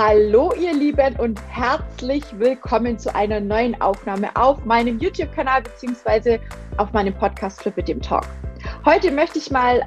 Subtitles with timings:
[0.00, 6.38] Hallo ihr Lieben und herzlich willkommen zu einer neuen Aufnahme auf meinem YouTube-Kanal bzw.
[6.76, 8.24] auf meinem Podcast Flip mit dem Talk.
[8.84, 9.82] Heute möchte ich mal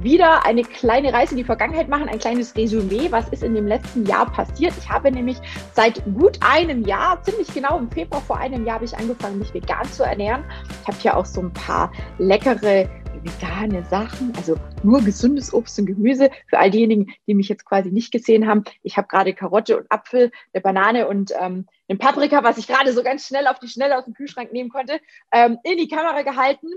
[0.00, 3.66] wieder eine kleine Reise in die Vergangenheit machen, ein kleines Resümee, was ist in dem
[3.66, 4.72] letzten Jahr passiert.
[4.78, 5.36] Ich habe nämlich
[5.74, 9.52] seit gut einem Jahr, ziemlich genau im Februar vor einem Jahr, habe ich angefangen, mich
[9.52, 10.42] vegan zu ernähren.
[10.80, 12.88] Ich habe hier auch so ein paar leckere
[13.22, 16.30] vegane Sachen, also nur gesundes Obst und Gemüse.
[16.48, 19.90] Für all diejenigen, die mich jetzt quasi nicht gesehen haben, ich habe gerade Karotte und
[19.90, 23.68] Apfel, eine Banane und ähm, eine Paprika, was ich gerade so ganz schnell auf die
[23.68, 25.00] Schnelle aus dem Kühlschrank nehmen konnte,
[25.32, 26.68] ähm, in die Kamera gehalten.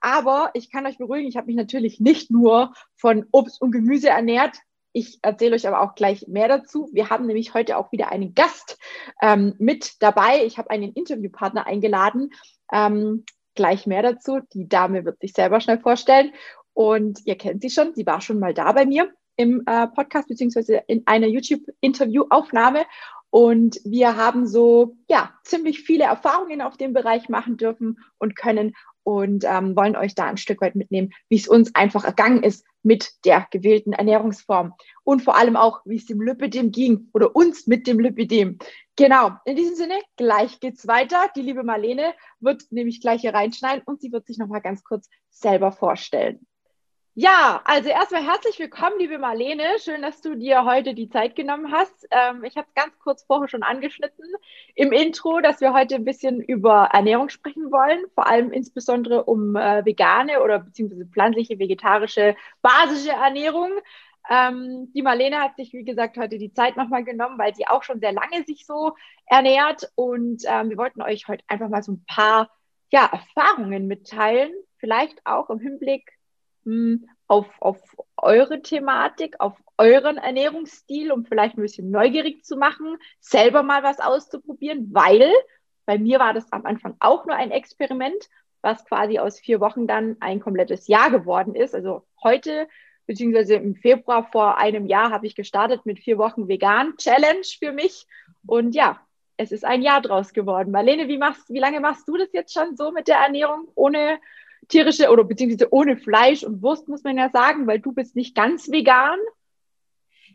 [0.00, 4.08] Aber ich kann euch beruhigen, ich habe mich natürlich nicht nur von Obst und Gemüse
[4.08, 4.56] ernährt.
[4.92, 6.88] Ich erzähle euch aber auch gleich mehr dazu.
[6.92, 8.78] Wir haben nämlich heute auch wieder einen Gast
[9.22, 10.44] ähm, mit dabei.
[10.44, 12.32] Ich habe einen Interviewpartner eingeladen.
[12.72, 14.40] Ähm, gleich mehr dazu.
[14.52, 16.32] Die Dame wird sich selber schnell vorstellen.
[16.72, 17.94] Und ihr kennt sie schon.
[17.94, 22.84] Sie war schon mal da bei mir im äh, Podcast beziehungsweise in einer YouTube-Interview-Aufnahme.
[23.30, 28.74] Und wir haben so, ja, ziemlich viele Erfahrungen auf dem Bereich machen dürfen und können
[29.02, 32.64] und ähm, wollen euch da ein Stück weit mitnehmen, wie es uns einfach ergangen ist
[32.82, 37.66] mit der gewählten Ernährungsform und vor allem auch, wie es dem Lipidem ging oder uns
[37.66, 38.58] mit dem Lipidem.
[38.96, 41.30] Genau, in diesem Sinne, gleich geht's weiter.
[41.36, 45.08] Die liebe Marlene wird nämlich gleich hier reinschneiden und sie wird sich nochmal ganz kurz
[45.30, 46.46] selber vorstellen.
[47.14, 49.78] Ja, also erstmal herzlich willkommen, liebe Marlene.
[49.78, 52.06] Schön, dass du dir heute die Zeit genommen hast.
[52.10, 54.24] Ähm, ich habe es ganz kurz vorher schon angeschnitten
[54.76, 59.56] im Intro, dass wir heute ein bisschen über Ernährung sprechen wollen, vor allem insbesondere um
[59.56, 63.72] äh, vegane oder beziehungsweise pflanzliche, vegetarische, basische Ernährung.
[64.30, 67.82] Ähm, die Marlene hat sich, wie gesagt, heute die Zeit nochmal genommen, weil sie auch
[67.82, 68.94] schon sehr lange sich so
[69.26, 69.90] ernährt.
[69.96, 72.50] Und ähm, wir wollten euch heute einfach mal so ein paar
[72.92, 76.19] ja, Erfahrungen mitteilen, vielleicht auch im Hinblick
[77.26, 77.78] auf, auf
[78.16, 84.00] eure Thematik, auf euren Ernährungsstil, um vielleicht ein bisschen neugierig zu machen, selber mal was
[84.00, 85.32] auszuprobieren, weil
[85.86, 88.28] bei mir war das am Anfang auch nur ein Experiment,
[88.62, 91.74] was quasi aus vier Wochen dann ein komplettes Jahr geworden ist.
[91.74, 92.68] Also heute,
[93.06, 97.72] beziehungsweise im Februar vor einem Jahr, habe ich gestartet mit vier Wochen Vegan Challenge für
[97.72, 98.06] mich.
[98.46, 99.00] Und ja,
[99.36, 100.70] es ist ein Jahr draus geworden.
[100.70, 104.20] Marlene, wie, machst, wie lange machst du das jetzt schon so mit der Ernährung ohne
[104.68, 108.34] tierische oder beziehungsweise ohne Fleisch und Wurst, muss man ja sagen, weil du bist nicht
[108.34, 109.18] ganz vegan.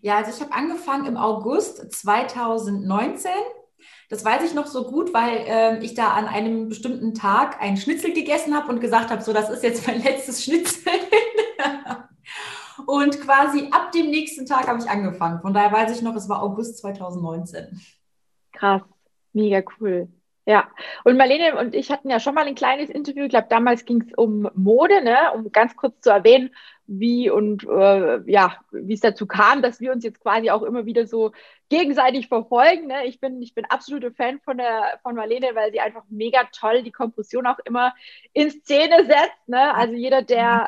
[0.02, 3.32] Ja, also ich habe angefangen im August 2019.
[4.10, 7.78] Das weiß ich noch so gut, weil äh, ich da an einem bestimmten Tag ein
[7.78, 10.92] Schnitzel gegessen habe und gesagt habe, so, das ist jetzt mein letztes Schnitzel.
[12.86, 15.42] und quasi ab dem nächsten Tag habe ich angefangen.
[15.42, 17.82] Von daher weiß ich noch, es war August 2019.
[18.52, 18.84] Krass,
[19.34, 20.08] mega cool.
[20.48, 20.70] Ja,
[21.04, 23.24] und Marlene und ich hatten ja schon mal ein kleines Interview.
[23.24, 25.18] Ich glaube, damals ging es um Mode, ne?
[25.34, 26.52] um ganz kurz zu erwähnen,
[26.86, 30.86] wie und äh, ja, wie es dazu kam, dass wir uns jetzt quasi auch immer
[30.86, 31.32] wieder so
[31.70, 32.86] gegenseitig verfolgen.
[32.88, 33.08] Ne?
[33.08, 36.84] Ich bin, ich bin absoluter Fan von der von Marlene, weil sie einfach mega toll
[36.84, 37.96] die Kompression auch immer
[38.34, 39.48] in Szene setzt.
[39.48, 39.74] Ne?
[39.74, 40.68] Also jeder, der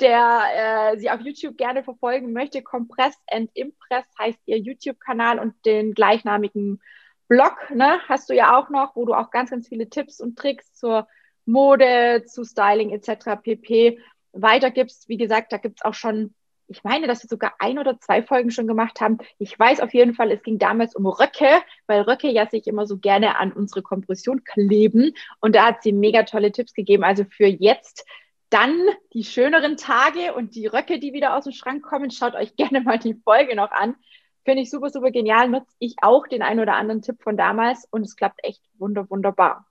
[0.00, 5.54] der äh, sie auf YouTube gerne verfolgen möchte, Compress and Impress heißt ihr YouTube-Kanal und
[5.64, 6.80] den gleichnamigen
[7.28, 10.38] Blog, ne, hast du ja auch noch, wo du auch ganz, ganz viele Tipps und
[10.38, 11.06] Tricks zur
[11.44, 13.36] Mode, zu Styling etc.
[13.42, 13.98] pp.
[14.32, 15.08] weitergibst.
[15.08, 16.34] Wie gesagt, da gibt es auch schon,
[16.68, 19.18] ich meine, dass wir sogar ein oder zwei Folgen schon gemacht haben.
[19.38, 22.86] Ich weiß auf jeden Fall, es ging damals um Röcke, weil Röcke ja sich immer
[22.86, 25.12] so gerne an unsere Kompression kleben.
[25.40, 27.04] Und da hat sie mega tolle Tipps gegeben.
[27.04, 28.06] Also für jetzt
[28.50, 28.78] dann
[29.14, 32.82] die schöneren Tage und die Röcke, die wieder aus dem Schrank kommen, schaut euch gerne
[32.82, 33.96] mal die Folge noch an.
[34.44, 35.48] Finde ich super, super genial.
[35.48, 39.08] Nutze ich auch den einen oder anderen Tipp von damals und es klappt echt wunder,
[39.08, 39.66] wunderbar.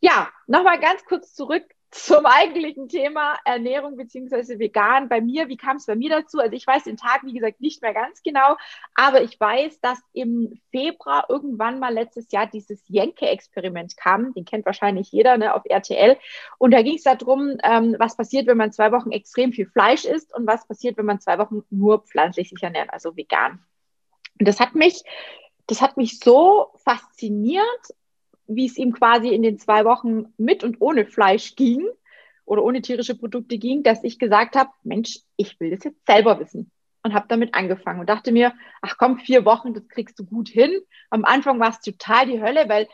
[0.00, 5.08] Ja, nochmal ganz kurz zurück zum eigentlichen Thema Ernährung beziehungsweise vegan.
[5.08, 6.38] Bei mir, wie kam es bei mir dazu?
[6.38, 8.56] Also ich weiß den Tag, wie gesagt, nicht mehr ganz genau,
[8.94, 14.34] aber ich weiß, dass im Februar irgendwann mal letztes Jahr dieses Jenke-Experiment kam.
[14.34, 16.18] Den kennt wahrscheinlich jeder ne, auf RTL.
[16.58, 20.04] Und da ging es darum, ähm, was passiert, wenn man zwei Wochen extrem viel Fleisch
[20.04, 23.64] isst und was passiert, wenn man zwei Wochen nur pflanzlich sich ernährt, also vegan.
[24.38, 25.02] Und das hat mich,
[25.66, 27.66] das hat mich so fasziniert,
[28.46, 31.86] wie es ihm quasi in den zwei Wochen mit und ohne Fleisch ging
[32.44, 36.38] oder ohne tierische Produkte ging, dass ich gesagt habe, Mensch, ich will das jetzt selber
[36.38, 36.70] wissen.
[37.02, 38.52] Und habe damit angefangen und dachte mir,
[38.82, 40.80] ach komm, vier Wochen, das kriegst du gut hin.
[41.10, 42.88] Am Anfang war es total die Hölle, weil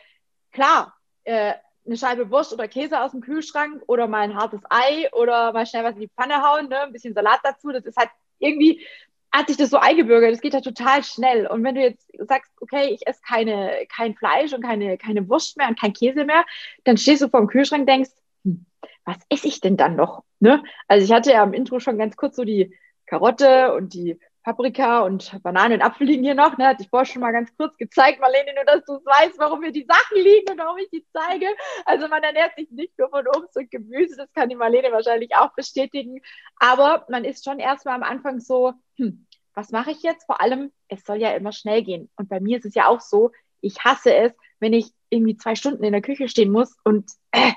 [0.50, 0.94] klar,
[1.25, 1.55] äh,
[1.87, 5.66] eine Scheibe Wurst oder Käse aus dem Kühlschrank oder mal ein hartes Ei oder mal
[5.66, 6.82] schnell was in die Pfanne hauen, ne?
[6.82, 7.70] ein bisschen Salat dazu.
[7.72, 8.87] Das ist halt irgendwie
[9.32, 10.32] hat sich das so eingebürgert.
[10.32, 11.46] Das geht ja total schnell.
[11.46, 15.56] Und wenn du jetzt sagst, okay, ich esse keine, kein Fleisch und keine, keine Wurst
[15.56, 16.44] mehr und kein Käse mehr,
[16.84, 18.11] dann stehst du vor dem Kühlschrank und denkst,
[18.44, 18.67] hm,
[19.05, 20.25] was esse ich denn dann noch?
[20.40, 20.62] Ne?
[20.87, 22.76] Also ich hatte ja im Intro schon ganz kurz so die
[23.06, 26.58] Karotte und die Paprika und Bananen und Apfel liegen hier noch.
[26.58, 26.66] Ne?
[26.66, 29.72] Hatte ich vorher schon mal ganz kurz gezeigt, Marlene, nur dass du weißt, warum mir
[29.72, 31.46] die Sachen liegen und warum ich die zeige.
[31.84, 35.34] Also man ernährt sich nicht nur von Obst und Gemüse, das kann die Marlene wahrscheinlich
[35.36, 36.20] auch bestätigen.
[36.56, 40.26] Aber man ist schon erstmal am Anfang so, hm, was mache ich jetzt?
[40.26, 42.10] Vor allem, es soll ja immer schnell gehen.
[42.16, 43.30] Und bei mir ist es ja auch so,
[43.60, 47.52] ich hasse es, wenn ich irgendwie zwei Stunden in der Küche stehen muss und äh,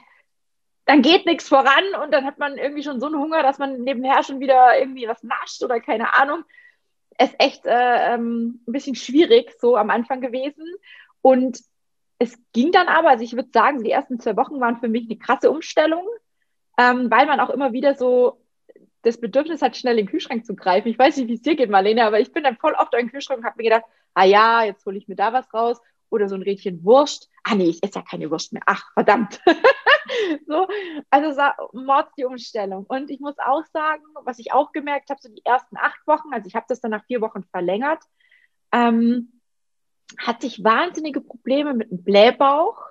[0.86, 3.82] dann geht nichts voran und dann hat man irgendwie schon so einen Hunger, dass man
[3.82, 6.44] nebenher schon wieder irgendwie was nascht oder keine Ahnung
[7.20, 10.66] ist echt äh, ähm, ein bisschen schwierig so am Anfang gewesen.
[11.22, 11.60] Und
[12.20, 15.06] es ging dann aber, also ich würde sagen, die ersten zwei Wochen waren für mich
[15.06, 16.06] eine krasse Umstellung,
[16.78, 18.42] ähm, weil man auch immer wieder so
[19.02, 20.88] das Bedürfnis hat, schnell in den Kühlschrank zu greifen.
[20.88, 23.02] Ich weiß nicht, wie es dir geht, Marlene, aber ich bin dann voll oft in
[23.02, 25.80] den Kühlschrank und habe mir gedacht, ah ja, jetzt hole ich mir da was raus
[26.10, 27.30] oder so ein Rädchen Wurst.
[27.48, 28.64] Ah nee, ich esse ja keine Wurst mehr.
[28.66, 29.40] Ach, verdammt.
[30.48, 30.68] so,
[31.12, 31.42] also
[31.74, 32.86] Mords die Umstellung.
[32.88, 36.34] Und ich muss auch sagen, was ich auch gemerkt habe, so die ersten acht Wochen,
[36.34, 38.02] also ich habe das dann nach vier Wochen verlängert,
[38.72, 39.40] ähm,
[40.18, 42.82] hatte ich wahnsinnige Probleme mit dem Blähbauch,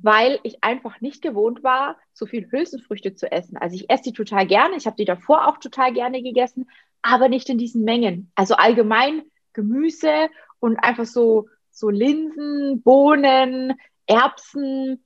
[0.00, 3.58] weil ich einfach nicht gewohnt war, so viel Hülsenfrüchte zu essen.
[3.58, 6.70] Also ich esse die total gerne, ich habe die davor auch total gerne gegessen,
[7.02, 8.32] aber nicht in diesen Mengen.
[8.34, 13.74] Also allgemein Gemüse und einfach so, so Linsen, Bohnen,
[14.10, 15.04] Erbsen,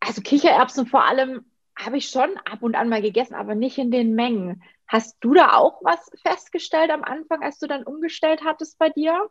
[0.00, 1.46] also Kichererbsen vor allem
[1.76, 4.62] habe ich schon ab und an mal gegessen, aber nicht in den Mengen.
[4.86, 9.28] Hast du da auch was festgestellt am Anfang, als du dann umgestellt hattest bei dir?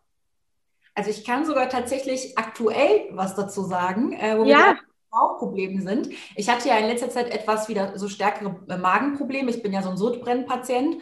[0.96, 4.78] Also ich kann sogar tatsächlich aktuell was dazu sagen, äh, wo ja.
[5.10, 6.10] Bauchprobleme sind.
[6.36, 9.52] Ich hatte ja in letzter Zeit etwas wieder so stärkere äh, Magenprobleme.
[9.52, 11.02] Ich bin ja so ein Sodbrennpatient.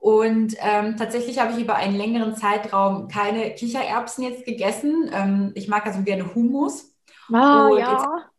[0.00, 5.10] Und ähm, tatsächlich habe ich über einen längeren Zeitraum keine Kichererbsen jetzt gegessen.
[5.12, 6.94] Ähm, ich mag also gerne Hummus.
[7.32, 8.30] Ah, und ja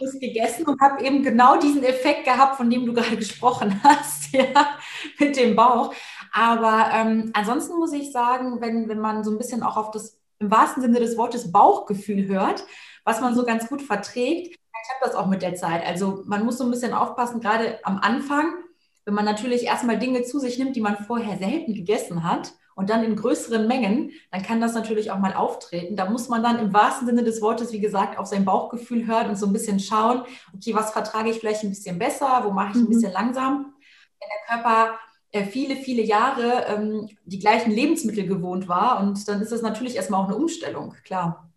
[0.00, 4.32] das gegessen und habe eben genau diesen Effekt gehabt, von dem du gerade gesprochen hast,
[4.32, 4.78] ja,
[5.18, 5.94] mit dem Bauch.
[6.32, 10.18] Aber ähm, ansonsten muss ich sagen, wenn, wenn man so ein bisschen auch auf das
[10.38, 12.64] im wahrsten Sinne des Wortes Bauchgefühl hört,
[13.04, 15.86] was man so ganz gut verträgt, ich habe das auch mit der Zeit.
[15.86, 18.54] Also man muss so ein bisschen aufpassen, gerade am Anfang,
[19.04, 22.90] wenn man natürlich erstmal Dinge zu sich nimmt, die man vorher selten gegessen hat und
[22.90, 25.96] dann in größeren Mengen, dann kann das natürlich auch mal auftreten.
[25.96, 29.28] Da muss man dann im wahrsten Sinne des Wortes, wie gesagt, auf sein Bauchgefühl hören
[29.28, 30.22] und so ein bisschen schauen,
[30.54, 32.88] okay, was vertrage ich vielleicht ein bisschen besser, wo mache ich ein mhm.
[32.88, 33.74] bisschen langsam.
[34.20, 34.98] Wenn der Körper
[35.32, 39.96] äh, viele, viele Jahre ähm, die gleichen Lebensmittel gewohnt war und dann ist das natürlich
[39.96, 41.50] erstmal auch eine Umstellung, klar.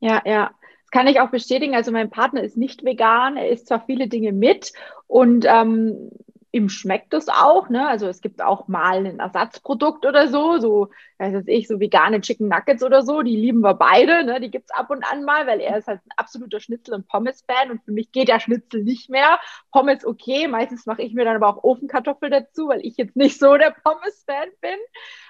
[0.00, 0.50] Ja, ja.
[0.82, 1.74] Das kann ich auch bestätigen.
[1.74, 4.72] Also mein Partner ist nicht vegan, er isst zwar viele Dinge mit
[5.06, 6.10] und ähm,
[6.54, 7.86] ihm schmeckt es auch, ne?
[7.88, 12.48] Also es gibt auch mal ein Ersatzprodukt oder so, so, weiß ich, so vegane Chicken
[12.48, 14.40] Nuggets oder so, die lieben wir beide, ne?
[14.40, 17.08] Die gibt es ab und an mal, weil er ist halt ein absoluter Schnitzel- und
[17.08, 19.40] Pommes-Fan und für mich geht der Schnitzel nicht mehr.
[19.72, 23.38] Pommes okay, meistens mache ich mir dann aber auch Ofenkartoffel dazu, weil ich jetzt nicht
[23.38, 24.78] so der Pommes-Fan bin.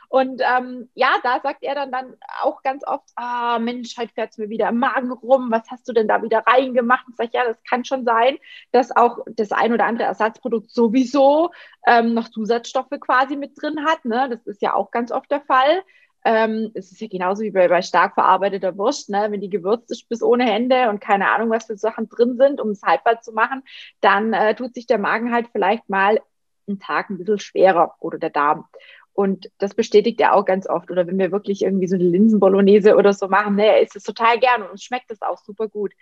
[0.09, 4.31] Und ähm, ja, da sagt er dann, dann auch ganz oft, ah Mensch, heute fährt
[4.33, 7.07] es mir wieder im Magen rum, was hast du denn da wieder reingemacht?
[7.07, 8.39] Und sag ich, ja, das kann schon sein,
[8.73, 11.51] dass auch das ein oder andere Ersatzprodukt sowieso
[11.87, 14.05] ähm, noch Zusatzstoffe quasi mit drin hat.
[14.05, 14.29] Ne?
[14.31, 15.83] Das ist ja auch ganz oft der Fall.
[16.25, 19.27] Ähm, es ist ja genauso wie bei, bei stark verarbeiteter Wurst, ne?
[19.29, 22.63] wenn die gewürzt ist bis ohne Hände und keine Ahnung, was für Sachen drin sind,
[22.63, 23.63] um es haltbar zu machen,
[24.01, 26.21] dann äh, tut sich der Magen halt vielleicht mal
[26.67, 28.67] einen Tag ein bisschen schwerer oder der Darm.
[29.15, 30.91] Und das bestätigt er auch ganz oft.
[30.91, 34.03] Oder wenn wir wirklich irgendwie so eine Linsenbolognese oder so machen, ne, er isst es
[34.03, 35.93] total gern und uns schmeckt es auch super gut.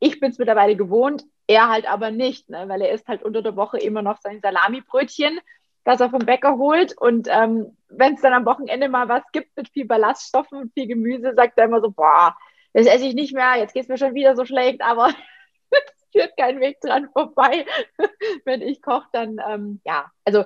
[0.00, 3.42] Ich bin es mittlerweile gewohnt, er halt aber nicht, ne, weil er isst halt unter
[3.42, 5.38] der Woche immer noch sein Salamibrötchen,
[5.84, 6.96] das er vom Bäcker holt.
[6.96, 10.86] Und ähm, wenn es dann am Wochenende mal was gibt mit viel Ballaststoffen und viel
[10.86, 12.34] Gemüse, sagt er immer so, boah,
[12.72, 15.08] das esse ich nicht mehr, jetzt geht es mir schon wieder so schlecht, aber
[15.70, 17.66] es führt kein Weg dran vorbei.
[18.46, 20.44] wenn ich koche, dann, ähm, ja, also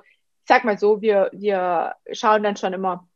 [0.49, 3.07] sag mal so, wir, wir schauen dann schon immer,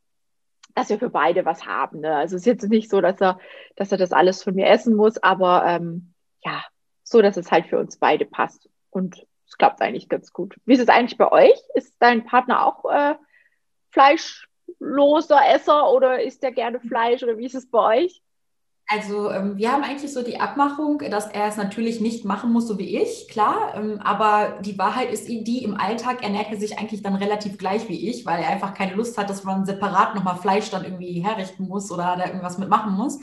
[0.75, 2.01] dass wir für beide was haben.
[2.01, 2.15] Ne?
[2.15, 3.39] Also es ist jetzt nicht so, dass er,
[3.75, 6.13] dass er das alles von mir essen muss, aber ähm,
[6.43, 6.63] ja,
[7.03, 8.69] so, dass es halt für uns beide passt.
[8.91, 10.55] Und es klappt eigentlich ganz gut.
[10.65, 11.59] Wie ist es eigentlich bei euch?
[11.73, 13.15] Ist dein Partner auch äh,
[13.89, 18.22] fleischloser Esser oder isst der gerne Fleisch oder wie ist es bei euch?
[18.93, 22.67] Also ähm, wir haben eigentlich so die Abmachung, dass er es natürlich nicht machen muss,
[22.67, 23.73] so wie ich, klar.
[23.75, 27.89] Ähm, aber die Wahrheit ist die, im Alltag ernährt er sich eigentlich dann relativ gleich
[27.89, 31.21] wie ich, weil er einfach keine Lust hat, dass man separat nochmal Fleisch dann irgendwie
[31.21, 33.19] herrichten muss oder da irgendwas mitmachen muss.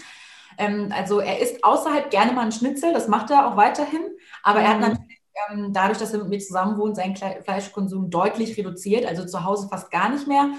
[0.58, 4.02] Ähm, also er isst außerhalb gerne mal einen Schnitzel, das macht er auch weiterhin.
[4.42, 4.64] Aber mhm.
[4.64, 4.82] er hat mhm.
[4.82, 5.20] natürlich
[5.52, 9.68] ähm, dadurch, dass er mit mir zusammen wohnt, seinen Fleischkonsum deutlich reduziert, also zu Hause
[9.68, 10.50] fast gar nicht mehr.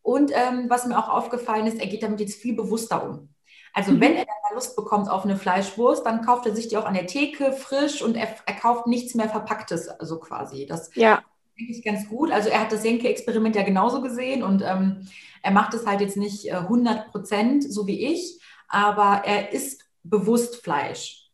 [0.00, 3.28] Und ähm, was mir auch aufgefallen ist, er geht damit jetzt viel bewusster um.
[3.76, 4.00] Also mhm.
[4.00, 6.86] wenn er dann mal Lust bekommt auf eine Fleischwurst, dann kauft er sich die auch
[6.86, 10.64] an der Theke frisch und er, er kauft nichts mehr Verpacktes, also quasi.
[10.64, 11.22] Das, ja.
[11.58, 12.32] eigentlich ganz gut.
[12.32, 15.06] Also er hat das Senke-Experiment ja genauso gesehen und ähm,
[15.42, 19.84] er macht es halt jetzt nicht 100 äh, Prozent, so wie ich, aber er isst
[20.02, 21.30] bewusst Fleisch.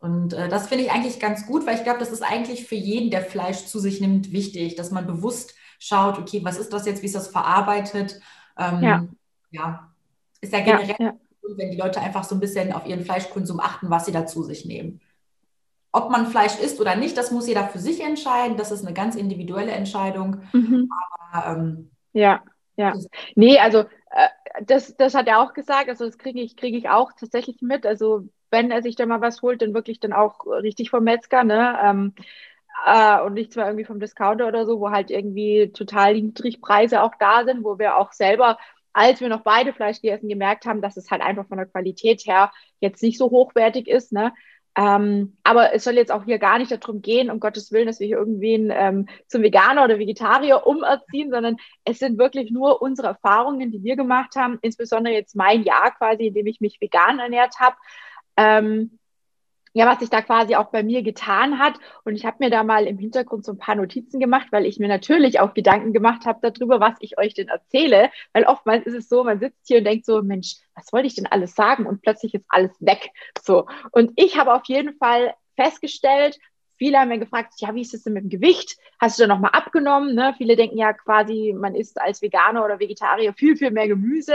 [0.00, 2.74] Und äh, das finde ich eigentlich ganz gut, weil ich glaube, das ist eigentlich für
[2.74, 6.84] jeden, der Fleisch zu sich nimmt, wichtig, dass man bewusst schaut, okay, was ist das
[6.84, 8.20] jetzt, wie ist das verarbeitet?
[8.58, 9.08] Ähm, ja.
[9.50, 9.92] ja.
[10.42, 11.12] ist ja generell, ja, ja.
[11.56, 14.42] Wenn die Leute einfach so ein bisschen auf ihren Fleischkonsum achten, was sie da zu
[14.42, 15.00] sich nehmen.
[15.92, 18.56] Ob man Fleisch isst oder nicht, das muss jeder für sich entscheiden.
[18.56, 20.42] Das ist eine ganz individuelle Entscheidung.
[20.52, 20.88] Mhm.
[21.32, 22.42] Aber, ähm, ja,
[22.76, 22.94] ja.
[23.34, 23.80] Nee, also
[24.10, 24.28] äh,
[24.62, 27.86] das, das hat er auch gesagt, also das kriege ich, kriege ich auch tatsächlich mit.
[27.86, 31.44] Also wenn er sich da mal was holt, dann wirklich dann auch richtig vom Metzger,
[31.44, 31.78] ne?
[31.82, 32.14] Ähm,
[32.86, 37.02] äh, und nicht zwar irgendwie vom Discounter oder so, wo halt irgendwie total niedrig Preise
[37.02, 38.58] auch da sind, wo wir auch selber,
[39.00, 42.26] als wir noch beide Fleisch gegessen, gemerkt haben, dass es halt einfach von der Qualität
[42.26, 44.34] her jetzt nicht so hochwertig ist, ne?
[44.76, 47.98] Ähm, aber es soll jetzt auch hier gar nicht darum gehen, um Gottes Willen, dass
[47.98, 53.08] wir hier irgendwen ähm, zum Veganer oder Vegetarier umerziehen, sondern es sind wirklich nur unsere
[53.08, 57.18] Erfahrungen, die wir gemacht haben, insbesondere jetzt mein Jahr quasi, in dem ich mich vegan
[57.18, 57.76] ernährt habe.
[58.36, 58.99] Ähm,
[59.72, 61.74] ja, was sich da quasi auch bei mir getan hat.
[62.04, 64.78] Und ich habe mir da mal im Hintergrund so ein paar Notizen gemacht, weil ich
[64.78, 68.10] mir natürlich auch Gedanken gemacht habe darüber, was ich euch denn erzähle.
[68.32, 71.14] Weil oftmals ist es so, man sitzt hier und denkt so, Mensch, was wollte ich
[71.14, 71.86] denn alles sagen?
[71.86, 73.10] Und plötzlich ist alles weg.
[73.42, 73.66] So.
[73.92, 76.38] Und ich habe auf jeden Fall festgestellt,
[76.76, 78.76] viele haben mir gefragt, ja, wie ist es denn mit dem Gewicht?
[78.98, 80.14] Hast du da nochmal abgenommen?
[80.14, 80.34] Ne?
[80.38, 84.34] Viele denken ja quasi, man isst als Veganer oder Vegetarier viel, viel mehr Gemüse.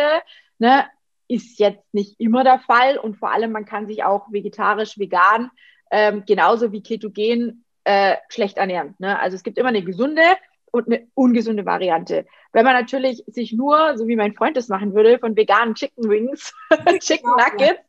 [0.60, 0.86] Ne?
[1.28, 5.52] Ist jetzt nicht immer der Fall und vor allem man kann sich auch vegetarisch, vegan,
[5.92, 8.96] ähm, genauso wie ketogen äh, schlecht ernähren.
[9.00, 9.20] Ne?
[9.20, 10.24] Also es gibt immer eine gesunde
[10.72, 12.26] und eine ungesunde Variante.
[12.52, 16.10] Wenn man natürlich sich nur, so wie mein Freund das machen würde, von veganen Chicken
[16.10, 16.54] Wings,
[17.00, 17.82] Chicken Nuggets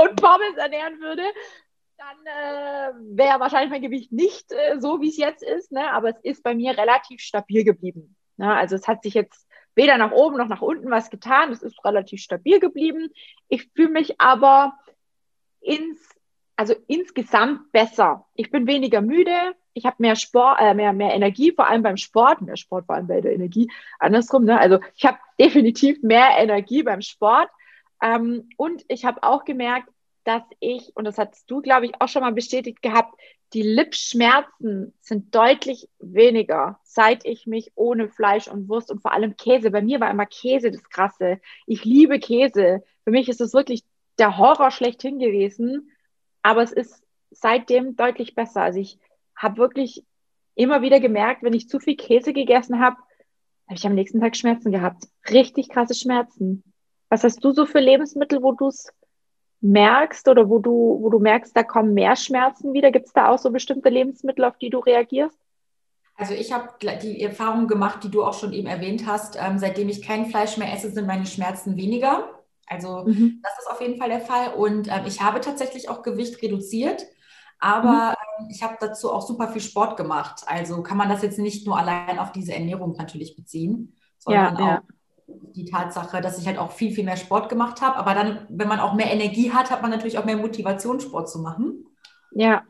[0.00, 1.22] und Pommes ernähren würde,
[1.98, 5.72] dann äh, wäre wahrscheinlich mein Gewicht nicht äh, so, wie es jetzt ist.
[5.72, 5.92] Ne?
[5.92, 8.16] Aber es ist bei mir relativ stabil geblieben.
[8.38, 8.52] Ne?
[8.52, 11.52] Also es hat sich jetzt weder nach oben noch nach unten was getan.
[11.52, 13.10] Es ist relativ stabil geblieben.
[13.48, 14.78] Ich fühle mich aber
[15.60, 15.98] ins,
[16.56, 18.26] also insgesamt besser.
[18.34, 19.54] Ich bin weniger müde.
[19.74, 22.94] Ich habe mehr Sport, äh, mehr, mehr Energie, vor allem beim Sport, mehr Sport vor
[22.94, 23.70] allem bei der Energie.
[23.98, 24.58] Andersrum, ne?
[24.58, 27.48] Also ich habe definitiv mehr Energie beim Sport.
[28.02, 29.88] Ähm, und ich habe auch gemerkt,
[30.24, 33.14] dass ich, und das hast du, glaube ich, auch schon mal bestätigt gehabt,
[33.52, 39.36] die Lipschmerzen sind deutlich weniger, seit ich mich ohne Fleisch und Wurst und vor allem
[39.36, 41.40] Käse, bei mir war immer Käse das Krasse.
[41.66, 42.82] Ich liebe Käse.
[43.04, 43.84] Für mich ist es wirklich
[44.18, 45.90] der Horror schlechthin gewesen,
[46.42, 48.62] aber es ist seitdem deutlich besser.
[48.62, 48.98] Also ich
[49.36, 50.04] habe wirklich
[50.54, 52.96] immer wieder gemerkt, wenn ich zu viel Käse gegessen habe,
[53.66, 55.08] habe ich am nächsten Tag Schmerzen gehabt.
[55.30, 56.62] Richtig krasse Schmerzen.
[57.08, 58.92] Was hast du so für Lebensmittel, wo du es
[59.62, 62.90] merkst oder wo du, wo du merkst, da kommen mehr Schmerzen wieder?
[62.90, 65.38] Gibt es da auch so bestimmte Lebensmittel, auf die du reagierst?
[66.16, 66.68] Also ich habe
[67.02, 69.38] die Erfahrung gemacht, die du auch schon eben erwähnt hast.
[69.40, 72.28] Ähm, seitdem ich kein Fleisch mehr esse, sind meine Schmerzen weniger.
[72.66, 73.40] Also mhm.
[73.42, 74.54] das ist auf jeden Fall der Fall.
[74.54, 77.06] Und ähm, ich habe tatsächlich auch Gewicht reduziert.
[77.58, 78.44] Aber mhm.
[78.44, 80.42] ähm, ich habe dazu auch super viel Sport gemacht.
[80.46, 84.78] Also kann man das jetzt nicht nur allein auf diese Ernährung natürlich beziehen, sondern ja,
[84.78, 84.82] auch
[85.26, 87.96] die Tatsache, dass ich halt auch viel, viel mehr Sport gemacht habe.
[87.96, 91.30] Aber dann, wenn man auch mehr Energie hat, hat man natürlich auch mehr Motivation, Sport
[91.30, 91.86] zu machen.
[92.32, 92.62] Ja.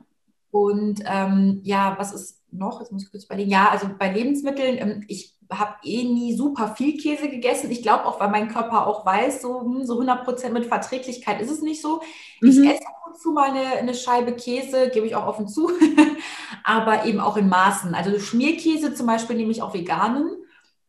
[0.50, 2.80] Und ähm, ja, was ist noch?
[2.80, 3.50] Jetzt muss ich kurz überlegen.
[3.50, 7.70] Ja, also bei Lebensmitteln, ähm, ich habe eh nie super viel Käse gegessen.
[7.70, 11.40] Ich glaube auch, weil mein Körper auch weiß, so, hm, so 100 Prozent mit Verträglichkeit
[11.40, 12.02] ist es nicht so.
[12.40, 12.50] Mhm.
[12.50, 15.70] Ich esse ab und zu mal eine, eine Scheibe Käse, gebe ich auch offen zu,
[16.64, 17.94] aber eben auch in Maßen.
[17.94, 20.36] Also Schmierkäse zum Beispiel nehme ich auch veganen.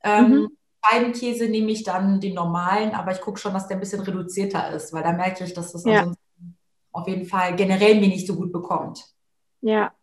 [0.03, 0.57] Ähm, mhm.
[0.83, 4.71] Scheibenkäse nehme ich dann den normalen, aber ich gucke schon, dass der ein bisschen reduzierter
[4.71, 6.11] ist, weil da merke ich, dass das ja.
[6.91, 9.05] auf jeden Fall generell mir nicht so gut bekommt.
[9.61, 9.93] Ja.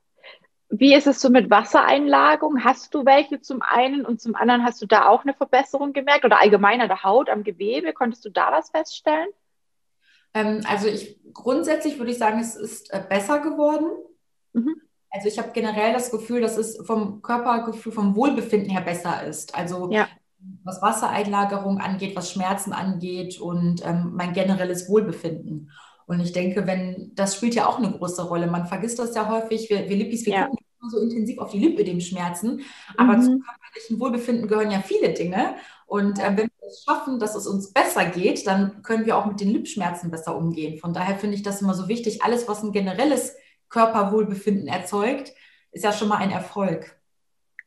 [0.70, 2.64] Wie ist es so mit Wassereinlagung?
[2.64, 6.24] Hast du welche zum einen und zum anderen hast du da auch eine Verbesserung gemerkt
[6.24, 7.92] oder allgemein an der Haut, am Gewebe?
[7.92, 9.28] Konntest du da was feststellen?
[10.32, 13.90] Ähm, also ich grundsätzlich würde ich sagen, es ist äh, besser geworden.
[14.52, 14.80] Mhm.
[15.10, 19.56] Also ich habe generell das Gefühl, dass es vom Körpergefühl, vom Wohlbefinden her besser ist.
[19.56, 20.06] Also ja
[20.64, 25.70] was Wassereinlagerung angeht, was Schmerzen angeht und ähm, mein generelles Wohlbefinden.
[26.06, 28.48] Und ich denke, wenn das spielt ja auch eine große Rolle.
[28.48, 29.70] Man vergisst das ja häufig.
[29.70, 30.46] Wir, wir Lippis, wir ja.
[30.46, 32.62] gucken so intensiv auf die Lipödem-Schmerzen,
[32.96, 33.22] aber mhm.
[33.22, 35.56] zum körperlichen Wohlbefinden gehören ja viele Dinge.
[35.86, 39.26] Und äh, wenn wir es schaffen, dass es uns besser geht, dann können wir auch
[39.26, 40.78] mit den Lipschmerzen besser umgehen.
[40.78, 42.22] Von daher finde ich das immer so wichtig.
[42.22, 43.36] Alles, was ein generelles
[43.68, 45.32] Körperwohlbefinden erzeugt,
[45.70, 46.98] ist ja schon mal ein Erfolg.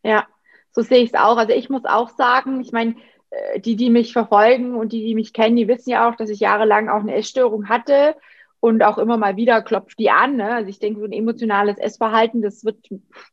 [0.04, 0.28] Ja,
[0.74, 1.38] so sehe ich es auch.
[1.38, 2.96] Also ich muss auch sagen, ich meine,
[3.30, 6.30] äh, die, die mich verfolgen und die, die mich kennen, die wissen ja auch, dass
[6.30, 8.16] ich jahrelang auch eine Essstörung hatte
[8.60, 10.38] und auch immer mal wieder klopft die an.
[10.38, 10.54] Ne?
[10.56, 12.78] Also ich denke, so ein emotionales Essverhalten, das wird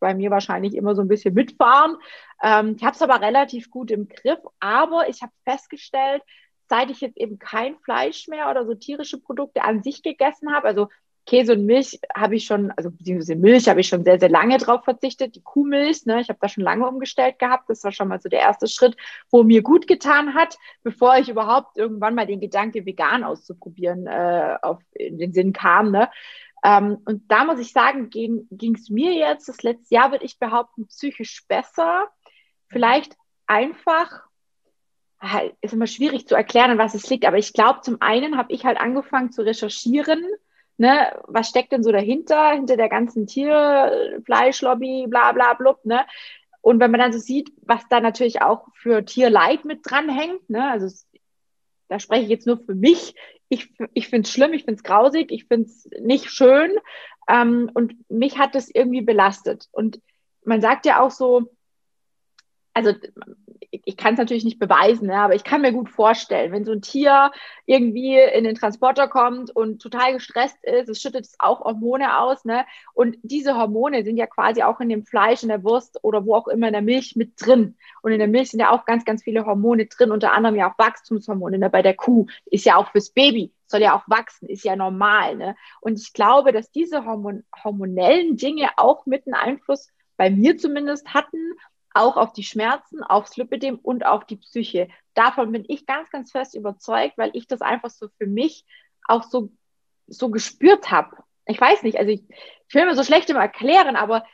[0.00, 1.96] bei mir wahrscheinlich immer so ein bisschen mitfahren.
[2.42, 6.22] Ähm, ich habe es aber relativ gut im Griff, aber ich habe festgestellt,
[6.68, 10.68] seit ich jetzt eben kein Fleisch mehr oder so tierische Produkte an sich gegessen habe,
[10.68, 10.88] also
[11.26, 14.58] Käse und Milch habe ich schon, also beziehungsweise Milch habe ich schon sehr, sehr lange
[14.58, 15.36] drauf verzichtet.
[15.36, 17.68] Die Kuhmilch, ne, ich habe da schon lange umgestellt gehabt.
[17.68, 18.96] Das war schon mal so der erste Schritt,
[19.30, 24.56] wo mir gut getan hat, bevor ich überhaupt irgendwann mal den Gedanke, vegan auszuprobieren, äh,
[24.62, 25.92] auf in den Sinn kam.
[25.92, 26.10] Ne?
[26.64, 30.38] Ähm, und da muss ich sagen, ging es mir jetzt, das letzte Jahr würde ich
[30.38, 32.08] behaupten, psychisch besser.
[32.68, 34.22] Vielleicht einfach,
[35.20, 38.36] halt, ist immer schwierig zu erklären, an was es liegt, aber ich glaube, zum einen
[38.36, 40.24] habe ich halt angefangen zu recherchieren,
[40.80, 46.06] ne, was steckt denn so dahinter, hinter der ganzen Tierfleischlobby, bla bla blub, ne?
[46.62, 50.70] Und wenn man dann so sieht, was da natürlich auch für Tierleid mit dranhängt, ne,
[50.70, 50.88] also
[51.88, 53.14] da spreche ich jetzt nur für mich,
[53.50, 56.70] ich, ich finde es schlimm, ich finde es grausig, ich finde es nicht schön
[57.28, 59.68] ähm, und mich hat das irgendwie belastet.
[59.72, 60.00] Und
[60.44, 61.50] man sagt ja auch so,
[62.72, 62.94] also
[63.70, 66.72] ich kann es natürlich nicht beweisen, ne, aber ich kann mir gut vorstellen, wenn so
[66.72, 67.30] ein Tier
[67.66, 72.44] irgendwie in den Transporter kommt und total gestresst ist, es schüttet es auch Hormone aus,
[72.44, 72.64] ne?
[72.94, 76.34] Und diese Hormone sind ja quasi auch in dem Fleisch, in der Wurst oder wo
[76.34, 77.76] auch immer in der Milch mit drin.
[78.02, 80.70] Und in der Milch sind ja auch ganz, ganz viele Hormone drin, unter anderem ja
[80.70, 81.58] auch Wachstumshormone.
[81.58, 81.70] Ne?
[81.70, 85.36] Bei der Kuh ist ja auch fürs Baby, soll ja auch wachsen, ist ja normal.
[85.36, 85.56] Ne?
[85.80, 91.14] Und ich glaube, dass diese Hormon hormonellen Dinge auch mit einen Einfluss bei mir zumindest
[91.14, 91.54] hatten
[91.94, 94.88] auch auf die Schmerzen, aufs Lipidem und auf die Psyche.
[95.14, 98.64] Davon bin ich ganz, ganz fest überzeugt, weil ich das einfach so für mich
[99.06, 99.50] auch so,
[100.06, 101.16] so gespürt habe.
[101.46, 102.22] Ich weiß nicht, also ich,
[102.68, 104.24] ich will mir so schlecht immer erklären, aber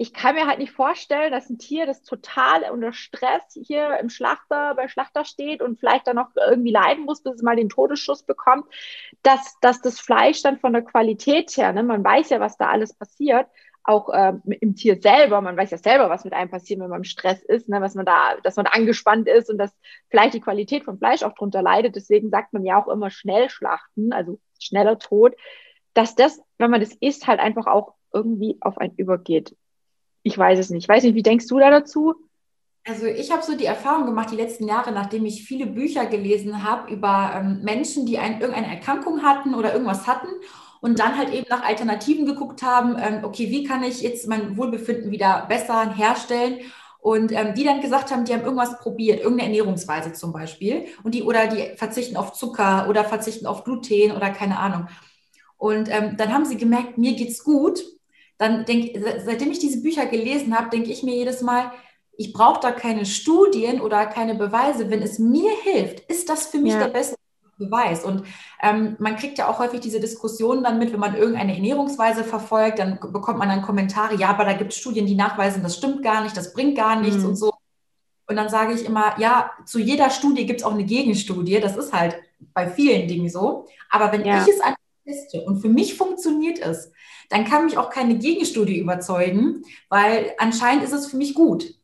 [0.00, 4.10] ich kann mir halt nicht vorstellen, dass ein Tier, das total unter Stress hier im
[4.10, 7.68] Schlachter, bei Schlachter steht und vielleicht dann noch irgendwie leiden muss, bis es mal den
[7.68, 8.66] Todesschuss bekommt,
[9.22, 12.68] dass, dass das Fleisch dann von der Qualität her, ne, man weiß ja, was da
[12.68, 13.48] alles passiert,
[13.88, 17.00] auch äh, im Tier selber, man weiß ja selber, was mit einem passiert, wenn man
[17.00, 19.72] im Stress ist, ne, was man da, dass man angespannt ist und dass
[20.10, 21.96] vielleicht die Qualität vom Fleisch auch drunter leidet.
[21.96, 25.34] Deswegen sagt man ja auch immer schnell schlachten, also schneller Tod,
[25.94, 29.56] dass das, wenn man das isst, halt einfach auch irgendwie auf einen übergeht.
[30.22, 30.84] Ich weiß es nicht.
[30.84, 32.14] Ich weiß nicht, wie denkst du da dazu?
[32.86, 36.62] Also ich habe so die Erfahrung gemacht, die letzten Jahre, nachdem ich viele Bücher gelesen
[36.62, 40.28] habe über ähm, Menschen, die ein, irgendeine Erkrankung hatten oder irgendwas hatten
[40.80, 44.56] und dann halt eben nach Alternativen geguckt haben, ähm, okay, wie kann ich jetzt mein
[44.56, 46.58] Wohlbefinden wieder besser herstellen?
[47.00, 51.14] Und ähm, die dann gesagt haben, die haben irgendwas probiert, irgendeine Ernährungsweise zum Beispiel, und
[51.14, 54.88] die oder die verzichten auf Zucker oder verzichten auf Gluten oder keine Ahnung.
[55.56, 57.84] Und ähm, dann haben sie gemerkt, mir geht's gut.
[58.36, 61.72] Dann denke, seitdem ich diese Bücher gelesen habe, denke ich mir jedes Mal,
[62.16, 64.90] ich brauche da keine Studien oder keine Beweise.
[64.90, 66.80] Wenn es mir hilft, ist das für mich ja.
[66.80, 67.16] der beste
[67.58, 68.04] Beweis.
[68.04, 68.22] Und
[68.62, 72.78] ähm, man kriegt ja auch häufig diese Diskussionen dann mit, wenn man irgendeine Ernährungsweise verfolgt,
[72.78, 76.02] dann bekommt man dann Kommentare, ja, aber da gibt es Studien, die nachweisen, das stimmt
[76.02, 77.30] gar nicht, das bringt gar nichts mhm.
[77.30, 77.52] und so.
[78.28, 81.60] Und dann sage ich immer, ja, zu jeder Studie gibt es auch eine Gegenstudie.
[81.60, 82.18] Das ist halt
[82.52, 83.66] bei vielen Dingen so.
[83.90, 84.42] Aber wenn ja.
[84.42, 86.92] ich es einfach teste und für mich funktioniert es,
[87.30, 91.74] dann kann mich auch keine Gegenstudie überzeugen, weil anscheinend ist es für mich gut.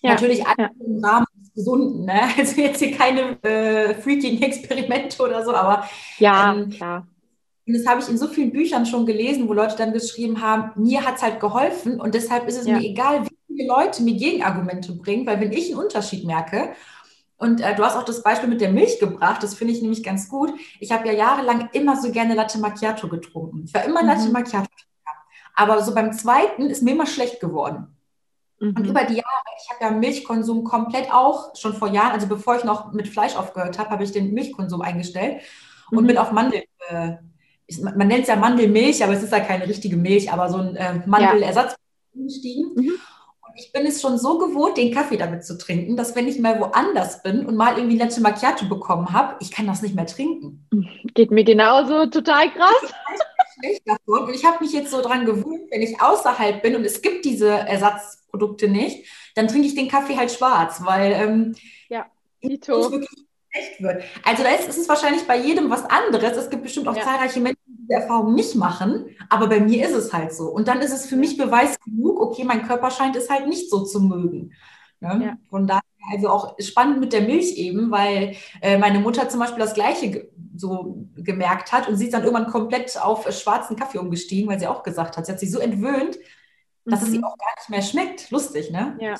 [0.00, 0.10] Ja.
[0.10, 0.70] Natürlich ja.
[0.78, 2.04] im Rahmen Gesunden.
[2.04, 2.20] Ne?
[2.38, 5.88] Also jetzt hier keine äh, Freaking-Experimente oder so, aber
[6.18, 7.06] ja, ähm, klar.
[7.66, 10.72] Und das habe ich in so vielen Büchern schon gelesen, wo Leute dann geschrieben haben,
[10.82, 12.76] mir hat es halt geholfen und deshalb ist es ja.
[12.76, 16.74] mir egal, wie viele Leute mir Gegenargumente bringen, weil wenn ich einen Unterschied merke,
[17.36, 20.02] und äh, du hast auch das Beispiel mit der Milch gebracht, das finde ich nämlich
[20.02, 20.52] ganz gut.
[20.80, 23.64] Ich habe ja jahrelang immer so gerne Latte Macchiato getrunken.
[23.66, 24.08] Ich war immer mhm.
[24.08, 24.68] Latte Macchiato.
[25.54, 27.93] Aber so beim zweiten ist mir immer schlecht geworden.
[28.64, 28.76] Mhm.
[28.76, 32.56] Und über die Jahre, ich habe ja Milchkonsum komplett auch schon vor Jahren, also bevor
[32.56, 35.42] ich noch mit Fleisch aufgehört habe, habe ich den Milchkonsum eingestellt
[35.90, 36.06] und mhm.
[36.08, 37.12] bin auf Mandel, äh,
[37.80, 40.76] man nennt es ja Mandelmilch, aber es ist ja keine richtige Milch, aber so ein
[40.76, 41.76] äh, Mandelersatz
[42.14, 42.72] gestiegen.
[42.74, 42.92] Mhm.
[43.40, 46.38] Und ich bin es schon so gewohnt, den Kaffee damit zu trinken, dass wenn ich
[46.38, 50.06] mal woanders bin und mal irgendwie Latte Macchiato bekommen habe, ich kann das nicht mehr
[50.06, 50.66] trinken.
[51.14, 52.94] Geht mir genauso, total krass.
[54.06, 57.24] Und ich habe mich jetzt so dran gewöhnt, wenn ich außerhalb bin und es gibt
[57.24, 57.52] diese
[58.34, 61.54] Ersatzprodukte nicht, dann trinke ich den Kaffee halt schwarz, weil ähm,
[61.88, 62.06] ja,
[62.42, 62.90] Mito.
[62.90, 63.08] wirklich
[63.52, 64.04] schlecht wird.
[64.24, 66.36] Also da ist, ist es wahrscheinlich bei jedem was anderes.
[66.36, 67.02] Es gibt bestimmt auch ja.
[67.02, 70.48] zahlreiche Menschen, die diese Erfahrung nicht machen, aber bei mir ist es halt so.
[70.48, 73.70] Und dann ist es für mich Beweis genug, okay, mein Körper scheint es halt nicht
[73.70, 74.52] so zu mögen.
[75.00, 75.20] Ne?
[75.24, 75.36] Ja.
[75.50, 79.58] Von daher also auch spannend mit der Milch eben, weil äh, meine Mutter zum Beispiel
[79.60, 83.98] das Gleiche ge so gemerkt hat und sie ist dann irgendwann komplett auf schwarzen Kaffee
[83.98, 86.16] umgestiegen, weil sie auch gesagt hat, sie hat sich so entwöhnt,
[86.84, 87.06] dass mhm.
[87.06, 88.30] es ihr auch gar nicht mehr schmeckt.
[88.30, 88.96] Lustig, ne?
[89.00, 89.14] Ja.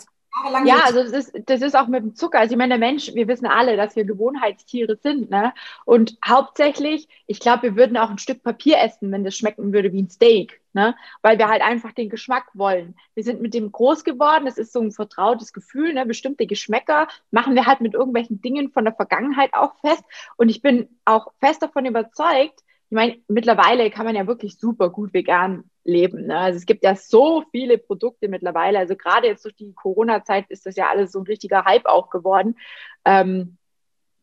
[0.64, 2.40] ja, also das ist, das ist auch mit dem Zucker.
[2.40, 5.31] Also ich meine, der Mensch, wir wissen alle, dass wir Gewohnheitstiere sind.
[5.31, 5.53] Ne?
[5.85, 9.92] Und hauptsächlich, ich glaube, wir würden auch ein Stück Papier essen, wenn das schmecken würde
[9.92, 10.61] wie ein Steak.
[10.72, 10.96] Ne?
[11.22, 12.96] Weil wir halt einfach den Geschmack wollen.
[13.14, 16.05] Wir sind mit dem groß geworden, es ist so ein vertrautes Gefühl, ne?
[16.05, 20.03] bestimmte Geschmäcker machen wir halt mit irgendwelchen Dingen von der Vergangenheit auch fest.
[20.37, 24.90] Und ich bin auch fest davon überzeugt, ich meine, mittlerweile kann man ja wirklich super
[24.90, 26.27] gut vegan leben.
[26.27, 26.37] Ne?
[26.37, 28.79] Also es gibt ja so viele Produkte mittlerweile.
[28.79, 32.11] Also gerade jetzt durch die Corona-Zeit ist das ja alles so ein richtiger Hype auch
[32.11, 32.57] geworden.
[33.05, 33.59] Ähm,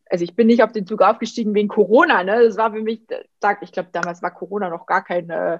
[0.09, 2.23] also ich bin nicht auf den Zug aufgestiegen wegen Corona.
[2.23, 2.43] Ne?
[2.43, 3.01] Das war für mich,
[3.61, 5.59] ich glaube, damals war Corona noch gar kein äh,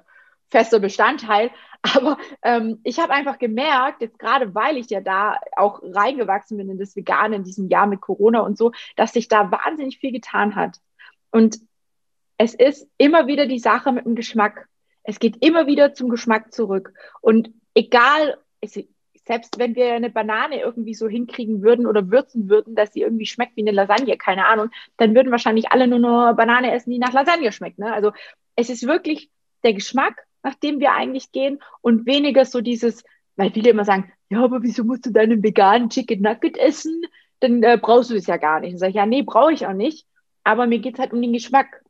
[0.50, 1.50] fester Bestandteil.
[1.96, 6.70] Aber ähm, ich habe einfach gemerkt, jetzt gerade weil ich ja da auch reingewachsen bin
[6.70, 10.12] in das Vegane in diesem Jahr mit Corona und so, dass sich da wahnsinnig viel
[10.12, 10.78] getan hat.
[11.30, 11.58] Und
[12.42, 14.66] es ist immer wieder die Sache mit dem Geschmack.
[15.04, 16.92] Es geht immer wieder zum Geschmack zurück.
[17.20, 18.36] Und egal,
[19.24, 23.26] selbst wenn wir eine Banane irgendwie so hinkriegen würden oder würzen würden, dass sie irgendwie
[23.26, 26.98] schmeckt wie eine Lasagne, keine Ahnung, dann würden wahrscheinlich alle nur noch Banane essen, die
[26.98, 27.78] nach Lasagne schmeckt.
[27.78, 27.92] Ne?
[27.92, 28.10] Also
[28.56, 29.30] es ist wirklich
[29.62, 33.04] der Geschmack, nach dem wir eigentlich gehen und weniger so dieses,
[33.36, 37.02] weil viele immer sagen, ja, aber wieso musst du deinen veganen Chicken Nugget essen?
[37.38, 38.72] Dann äh, brauchst du es ja gar nicht.
[38.72, 40.08] Und sage ich, ja, nee, brauche ich auch nicht.
[40.42, 41.81] Aber mir geht es halt um den Geschmack.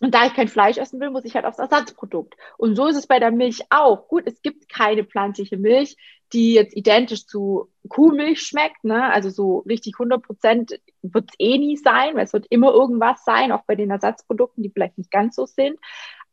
[0.00, 2.34] Und da ich kein Fleisch essen will, muss ich halt aufs Ersatzprodukt.
[2.58, 4.08] Und so ist es bei der Milch auch.
[4.08, 5.96] Gut, es gibt keine pflanzliche Milch,
[6.32, 8.82] die jetzt identisch zu Kuhmilch schmeckt.
[8.82, 9.12] Ne?
[9.12, 13.24] Also so richtig 100 Prozent wird es eh nie sein, weil es wird immer irgendwas
[13.24, 15.78] sein, auch bei den Ersatzprodukten, die vielleicht nicht ganz so sind.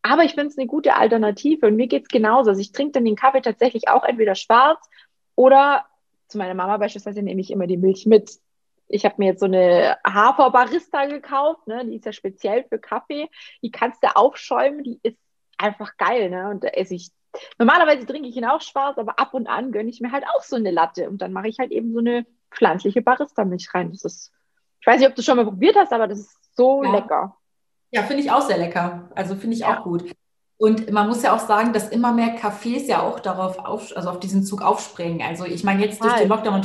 [0.01, 2.49] Aber ich finde es eine gute Alternative und mir geht es genauso.
[2.49, 4.83] Also ich trinke dann den Kaffee tatsächlich auch entweder schwarz
[5.35, 5.85] oder
[6.27, 8.39] zu meiner Mama beispielsweise nehme ich immer die Milch mit
[8.91, 11.85] ich habe mir jetzt so eine Hafer-Barista gekauft, ne?
[11.85, 13.29] die ist ja speziell für Kaffee.
[13.61, 15.17] Die kannst du aufschäumen, die ist
[15.57, 16.29] einfach geil.
[16.29, 16.49] Ne?
[16.49, 17.09] Und da esse ich,
[17.57, 20.43] normalerweise trinke ich ihn auch schwarz, aber ab und an gönne ich mir halt auch
[20.43, 21.09] so eine Latte.
[21.09, 23.91] Und dann mache ich halt eben so eine pflanzliche Barista-Milch rein.
[23.91, 24.31] Das ist,
[24.81, 26.91] ich weiß nicht, ob du schon mal probiert hast, aber das ist so ja.
[26.91, 27.37] lecker.
[27.91, 29.09] Ja, finde ich auch sehr lecker.
[29.15, 29.79] Also finde ich ja.
[29.79, 30.11] auch gut.
[30.57, 34.09] Und man muss ja auch sagen, dass immer mehr Cafés ja auch darauf auf, also
[34.11, 35.21] auf diesen Zug aufspringen.
[35.27, 36.61] Also ich meine, jetzt durch den Lockdown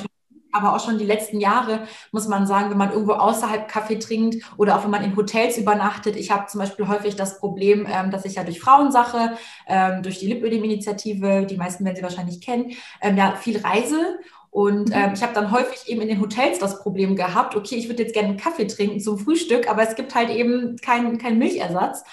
[0.57, 1.81] aber auch schon die letzten Jahre,
[2.13, 5.59] muss man sagen, wenn man irgendwo außerhalb Kaffee trinkt oder auch wenn man in Hotels
[5.59, 6.17] übernachtet.
[6.17, 9.33] Ich habe zum Beispiel häufig das Problem, ähm, dass ich ja durch Frauensache,
[9.67, 14.19] ähm, durch die Lipödem-Initiative, die meisten werden sie wahrscheinlich kennen, ähm, ja viel reise
[14.57, 17.91] und ähm, ich habe dann häufig eben in den Hotels das Problem gehabt, okay, ich
[17.91, 21.37] würde jetzt gerne einen Kaffee trinken zum Frühstück, aber es gibt halt eben keinen kein
[21.37, 22.05] Milchersatz.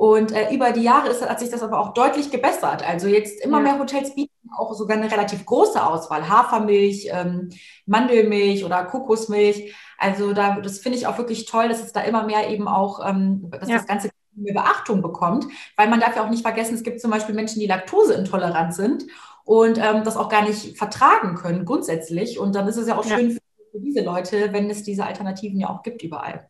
[0.00, 2.82] Und äh, über die Jahre ist, hat sich das aber auch deutlich gebessert.
[2.88, 3.64] Also jetzt immer ja.
[3.64, 6.26] mehr Hotels bieten auch sogar eine relativ große Auswahl.
[6.26, 7.50] Hafermilch, ähm,
[7.84, 9.74] Mandelmilch oder Kokosmilch.
[9.98, 13.06] Also da, das finde ich auch wirklich toll, dass es da immer mehr eben auch,
[13.06, 13.76] ähm, dass ja.
[13.76, 15.44] das Ganze mehr Beachtung bekommt.
[15.76, 19.04] Weil man darf ja auch nicht vergessen, es gibt zum Beispiel Menschen, die laktoseintolerant sind
[19.44, 22.38] und ähm, das auch gar nicht vertragen können grundsätzlich.
[22.38, 23.36] Und dann ist es ja auch schön ja.
[23.70, 26.48] für diese Leute, wenn es diese Alternativen ja auch gibt überall.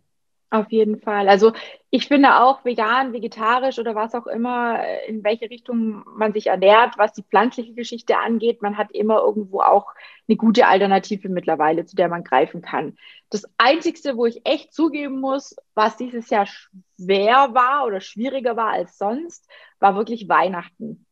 [0.52, 1.28] Auf jeden Fall.
[1.28, 1.52] Also
[1.90, 6.98] ich finde auch vegan, vegetarisch oder was auch immer, in welche Richtung man sich ernährt,
[6.98, 9.86] was die pflanzliche Geschichte angeht, man hat immer irgendwo auch
[10.28, 12.96] eine gute Alternative mittlerweile, zu der man greifen kann.
[13.30, 18.72] Das Einzigste, wo ich echt zugeben muss, was dieses Jahr schwer war oder schwieriger war
[18.72, 21.06] als sonst, war wirklich Weihnachten.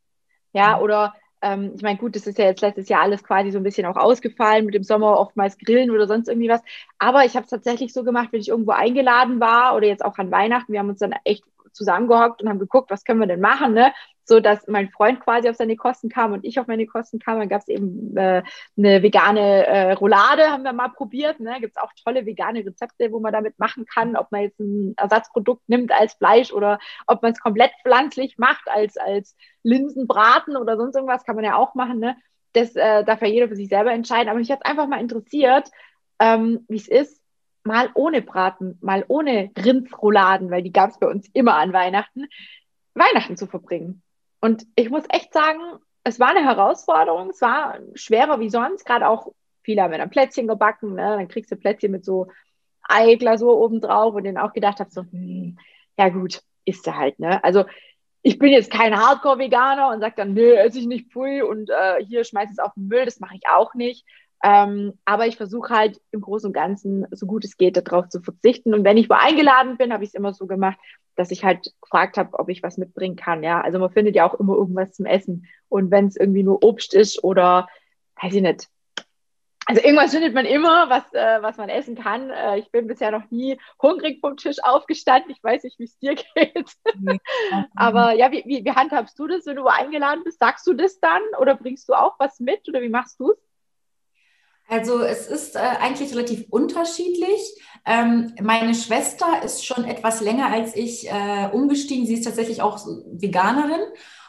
[0.51, 0.83] Ja, mhm.
[0.83, 3.63] oder ähm, ich meine, gut, das ist ja jetzt letztes Jahr alles quasi so ein
[3.63, 6.61] bisschen auch ausgefallen, mit dem Sommer oftmals grillen oder sonst irgendwie was.
[6.97, 10.17] Aber ich habe es tatsächlich so gemacht, wenn ich irgendwo eingeladen war oder jetzt auch
[10.17, 13.41] an Weihnachten, wir haben uns dann echt zusammengehockt und haben geguckt, was können wir denn
[13.41, 13.93] machen, ne?
[14.29, 17.39] So dass mein Freund quasi auf seine Kosten kam und ich auf meine Kosten kam.
[17.39, 18.43] Dann gab es eben äh,
[18.77, 21.39] eine vegane äh, Roulade, haben wir mal probiert.
[21.39, 21.57] Ne?
[21.59, 24.93] Gibt es auch tolle vegane Rezepte, wo man damit machen kann, ob man jetzt ein
[24.97, 30.77] Ersatzprodukt nimmt als Fleisch oder ob man es komplett pflanzlich macht als, als Linsenbraten oder
[30.77, 31.99] sonst irgendwas, kann man ja auch machen.
[31.99, 32.15] Ne?
[32.53, 34.29] Das äh, darf ja jeder für sich selber entscheiden.
[34.29, 35.71] Aber mich hat einfach mal interessiert,
[36.19, 37.23] ähm, wie es ist,
[37.63, 42.27] mal ohne Braten, mal ohne Rindsrouladen, weil die gab es bei uns immer an Weihnachten,
[42.93, 44.03] Weihnachten zu verbringen.
[44.41, 45.59] Und ich muss echt sagen,
[46.03, 50.47] es war eine Herausforderung, es war schwerer wie sonst, gerade auch viele haben dann Plätzchen
[50.47, 51.17] gebacken, ne?
[51.17, 52.27] dann kriegst du Plätzchen mit so
[52.83, 55.57] Eiglasur obendrauf und dann auch gedacht habe, so, hm,
[55.97, 57.43] ja gut, isst du halt, ne?
[57.43, 57.65] Also
[58.21, 62.03] ich bin jetzt kein Hardcore-Veganer und sage dann, nö, esse ich nicht, pfui, und äh,
[62.03, 64.05] hier schmeiß es auf den Müll, das mache ich auch nicht.
[64.43, 68.21] Ähm, aber ich versuche halt im Großen und Ganzen, so gut es geht, darauf zu
[68.21, 68.73] verzichten.
[68.73, 70.77] Und wenn ich wo eingeladen bin, habe ich es immer so gemacht,
[71.19, 73.43] dass ich halt gefragt habe, ob ich was mitbringen kann.
[73.43, 75.45] Ja, also man findet ja auch immer irgendwas zum Essen.
[75.67, 77.67] Und wenn es irgendwie nur Obst ist oder,
[78.21, 78.69] weiß ich nicht.
[79.65, 82.29] Also irgendwas findet man immer, was, äh, was man essen kann.
[82.29, 85.29] Äh, ich bin bisher noch nie hungrig vom Tisch aufgestanden.
[85.29, 86.71] Ich weiß nicht, wie es dir geht.
[87.75, 90.39] Aber ja, wie, wie, wie handhabst du das, wenn du eingeladen bist?
[90.39, 93.48] Sagst du das dann oder bringst du auch was mit oder wie machst du es?
[94.69, 97.41] Also es ist äh, eigentlich relativ unterschiedlich.
[97.85, 102.05] Ähm, meine Schwester ist schon etwas länger als ich äh, umgestiegen.
[102.05, 103.81] Sie ist tatsächlich auch Veganerin.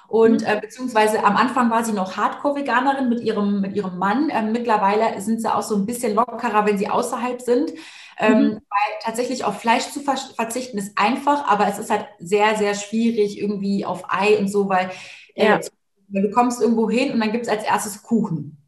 [0.08, 0.46] Und mhm.
[0.46, 4.30] äh, beziehungsweise am Anfang war sie noch Hardcore-Veganerin mit ihrem, mit ihrem Mann.
[4.32, 7.72] Ähm, mittlerweile sind sie auch so ein bisschen lockerer, wenn sie außerhalb sind.
[8.18, 8.52] Ähm, mhm.
[8.52, 12.74] Weil tatsächlich auf Fleisch zu ver verzichten ist einfach, aber es ist halt sehr, sehr
[12.74, 14.90] schwierig irgendwie auf Ei und so, weil
[15.34, 15.60] äh, ja.
[16.08, 18.59] du kommst irgendwo hin und dann gibt es als erstes Kuchen.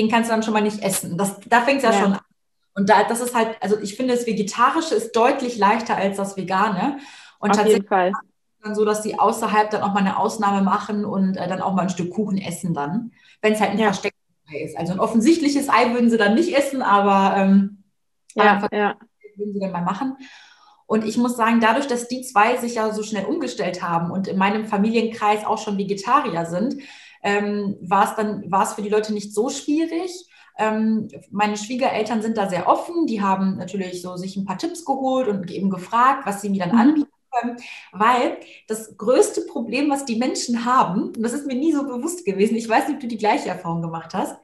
[0.00, 1.18] Den kannst du dann schon mal nicht essen.
[1.18, 2.20] Das, da fängt es ja, ja, schon an.
[2.74, 6.38] Und da, das ist halt, also ich finde, das Vegetarische ist deutlich leichter als das
[6.38, 6.98] Vegane.
[7.38, 8.12] Und auf tatsächlich jeden Fall
[8.62, 11.74] dann so, dass sie außerhalb dann auch mal eine Ausnahme machen und äh, dann auch
[11.74, 13.86] mal ein Stück Kuchen essen dann, wenn es halt ein ja.
[13.86, 14.78] verstecktes Ei ist.
[14.78, 17.84] Also ein offensichtliches Ei würden sie dann nicht essen, aber ähm,
[18.34, 18.96] ja, ja.
[19.36, 20.16] würden sie dann mal machen.
[20.86, 24.26] Und ich muss sagen, dadurch, dass die zwei sich ja so schnell umgestellt haben und
[24.26, 26.76] in meinem Familienkreis auch schon Vegetarier sind,
[27.22, 30.26] ähm, war es dann war es für die Leute nicht so schwierig.
[30.58, 33.06] Ähm, meine Schwiegereltern sind da sehr offen.
[33.06, 36.60] Die haben natürlich so sich ein paar Tipps geholt und eben gefragt, was sie mir
[36.60, 36.80] dann mhm.
[36.80, 37.10] anbieten
[37.92, 42.24] weil das größte Problem, was die Menschen haben, und das ist mir nie so bewusst
[42.24, 44.36] gewesen, ich weiß nicht, ob du die gleiche Erfahrung gemacht hast,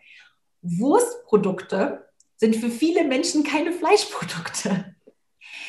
[0.63, 4.95] Wurstprodukte sind für viele Menschen keine Fleischprodukte.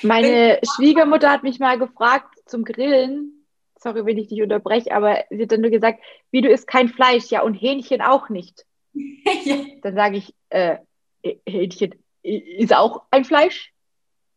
[0.03, 3.36] Meine Schwiegermutter hat mich mal gefragt zum Grillen,
[3.79, 5.99] sorry, wenn ich dich unterbreche, aber sie hat dann nur gesagt,
[6.31, 8.65] wie du isst kein Fleisch, ja, und Hähnchen auch nicht.
[8.93, 9.57] ja.
[9.81, 10.77] Dann sage ich, äh,
[11.45, 13.73] Hähnchen ist auch ein Fleisch?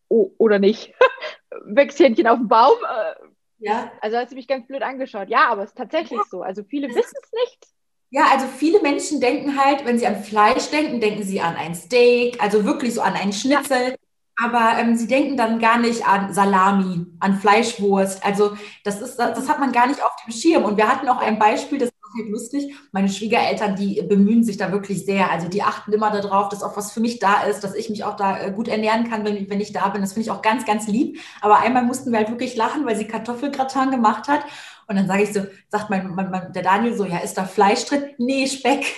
[0.08, 0.92] Oh, oder nicht?
[1.64, 2.76] wächst Hähnchen auf dem Baum.
[2.82, 3.26] Äh,
[3.58, 3.92] ja.
[4.00, 5.28] Also hat sie mich ganz blöd angeschaut.
[5.28, 6.42] Ja, aber es ist tatsächlich so.
[6.42, 7.66] Also viele wissen es nicht.
[8.12, 11.76] Ja, also viele Menschen denken halt, wenn sie an Fleisch denken, denken sie an ein
[11.76, 13.94] Steak, also wirklich so an einen Schnitzel.
[14.42, 18.24] Aber ähm, sie denken dann gar nicht an Salami, an Fleischwurst.
[18.24, 20.64] Also das ist, das hat man gar nicht auf dem Schirm.
[20.64, 22.74] Und wir hatten auch ein Beispiel, das halt lustig.
[22.92, 25.30] Meine Schwiegereltern, die bemühen sich da wirklich sehr.
[25.30, 28.04] Also die achten immer darauf, dass auch was für mich da ist, dass ich mich
[28.04, 30.00] auch da äh, gut ernähren kann, wenn, wenn ich da bin.
[30.00, 31.20] Das finde ich auch ganz, ganz lieb.
[31.40, 34.44] Aber einmal mussten wir halt wirklich lachen, weil sie Kartoffelgratin gemacht hat.
[34.86, 37.44] Und dann sage ich so, sagt mein, mein, mein, der Daniel so, ja, ist da
[37.44, 38.10] Fleisch drin?
[38.18, 38.84] Nee, Speck.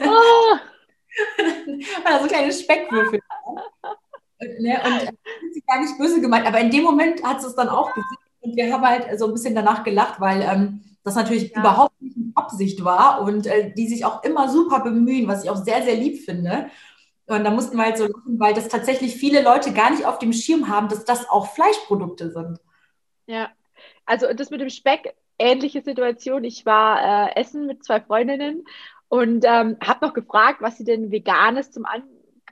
[0.00, 0.56] Oh.
[2.04, 3.20] also kleine Speckwürfel.
[4.40, 4.80] Ne?
[4.84, 5.12] Und äh,
[5.52, 8.16] sie gar nicht böse gemeint, aber in dem Moment hat sie es dann auch gesehen.
[8.40, 11.60] Und wir haben halt so ein bisschen danach gelacht, weil ähm, das natürlich ja.
[11.60, 15.50] überhaupt nicht in Absicht war und äh, die sich auch immer super bemühen, was ich
[15.50, 16.70] auch sehr, sehr lieb finde.
[17.26, 20.18] Und da mussten wir halt so lachen, weil das tatsächlich viele Leute gar nicht auf
[20.18, 22.58] dem Schirm haben, dass das auch Fleischprodukte sind.
[23.26, 23.50] Ja,
[24.06, 26.44] also das mit dem Speck, ähnliche Situation.
[26.44, 28.64] Ich war äh, essen mit zwei Freundinnen
[29.08, 31.84] und ähm, habe noch gefragt, was sie denn Veganes zum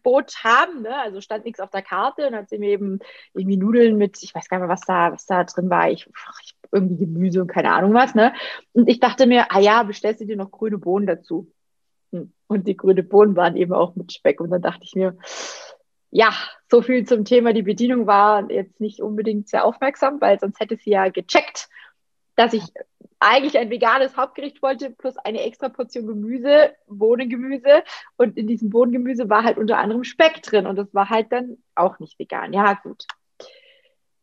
[0.07, 0.83] Angebot haben.
[0.83, 0.97] Ne?
[0.97, 3.01] Also stand nichts auf der Karte und hat sie mir eben
[3.35, 5.91] irgendwie Nudeln mit, ich weiß gar nicht mehr, was da, was da drin war.
[5.91, 6.09] Ich,
[6.43, 8.33] ich irgendwie Gemüse und keine Ahnung was, ne?
[8.73, 11.53] Und ich dachte mir, ah ja, bestellst du dir noch grüne Bohnen dazu?
[12.13, 12.33] Hm.
[12.47, 14.41] Und die grüne Bohnen waren eben auch mit Speck.
[14.41, 15.17] Und dann dachte ich mir,
[16.11, 16.33] ja,
[16.71, 17.53] so viel zum Thema.
[17.53, 21.69] Die Bedienung war jetzt nicht unbedingt sehr aufmerksam, weil sonst hätte sie ja gecheckt,
[22.37, 22.63] dass ich
[23.19, 27.83] eigentlich ein veganes Hauptgericht wollte, plus eine extra Portion Gemüse, Bohnengemüse.
[28.17, 30.67] Und in diesem Bohnengemüse war halt unter anderem Speck drin.
[30.67, 32.53] Und das war halt dann auch nicht vegan.
[32.53, 33.07] Ja, gut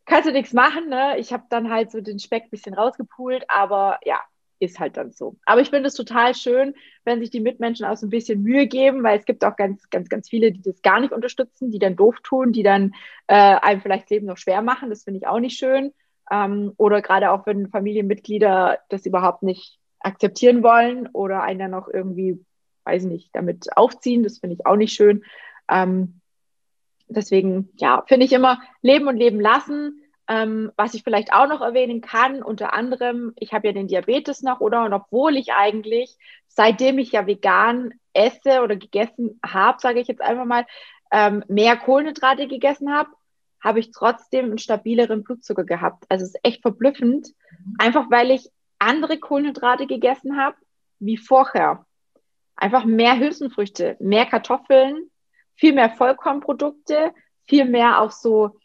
[0.06, 0.90] kannst du nichts machen.
[0.90, 1.18] Ne?
[1.18, 4.20] Ich habe dann halt so den Speck ein bisschen rausgepult, aber ja,
[4.60, 5.38] ist halt dann so.
[5.46, 8.68] Aber ich finde es total schön, wenn sich die Mitmenschen auch so ein bisschen Mühe
[8.68, 11.80] geben, weil es gibt auch ganz, ganz, ganz viele, die das gar nicht unterstützen, die
[11.80, 12.94] dann doof tun, die dann
[13.28, 14.90] äh, einem vielleicht das Leben noch schwer machen.
[14.90, 15.94] Das finde ich auch nicht schön.
[16.34, 21.88] Ähm, oder gerade auch, wenn Familienmitglieder das überhaupt nicht akzeptieren wollen oder einen dann noch
[21.88, 22.44] irgendwie,
[22.86, 24.24] weiß nicht, damit aufziehen.
[24.24, 25.24] Das finde ich auch nicht schön.
[25.70, 26.22] Ähm,
[27.08, 30.00] deswegen, ja, finde ich immer Leben und Leben lassen.
[30.28, 34.42] Ähm, was ich vielleicht auch noch erwähnen kann, unter anderem, ich habe ja den Diabetes
[34.42, 34.86] noch, oder?
[34.86, 36.18] Und obwohl ich eigentlich,
[36.48, 40.66] seitdem ich ja vegan esse oder gegessen habe, sage ich jetzt einfach mal,
[41.12, 43.10] ähm, mehr Kohlenhydrate gegessen habe,
[43.64, 46.06] habe ich trotzdem einen stabileren Blutzucker gehabt.
[46.10, 47.30] Also es ist echt verblüffend,
[47.78, 50.58] einfach weil ich andere Kohlenhydrate gegessen habe
[51.00, 51.86] wie vorher.
[52.56, 55.10] Einfach mehr Hülsenfrüchte, mehr Kartoffeln,
[55.56, 57.14] viel mehr Vollkornprodukte,
[57.46, 58.58] viel mehr auch so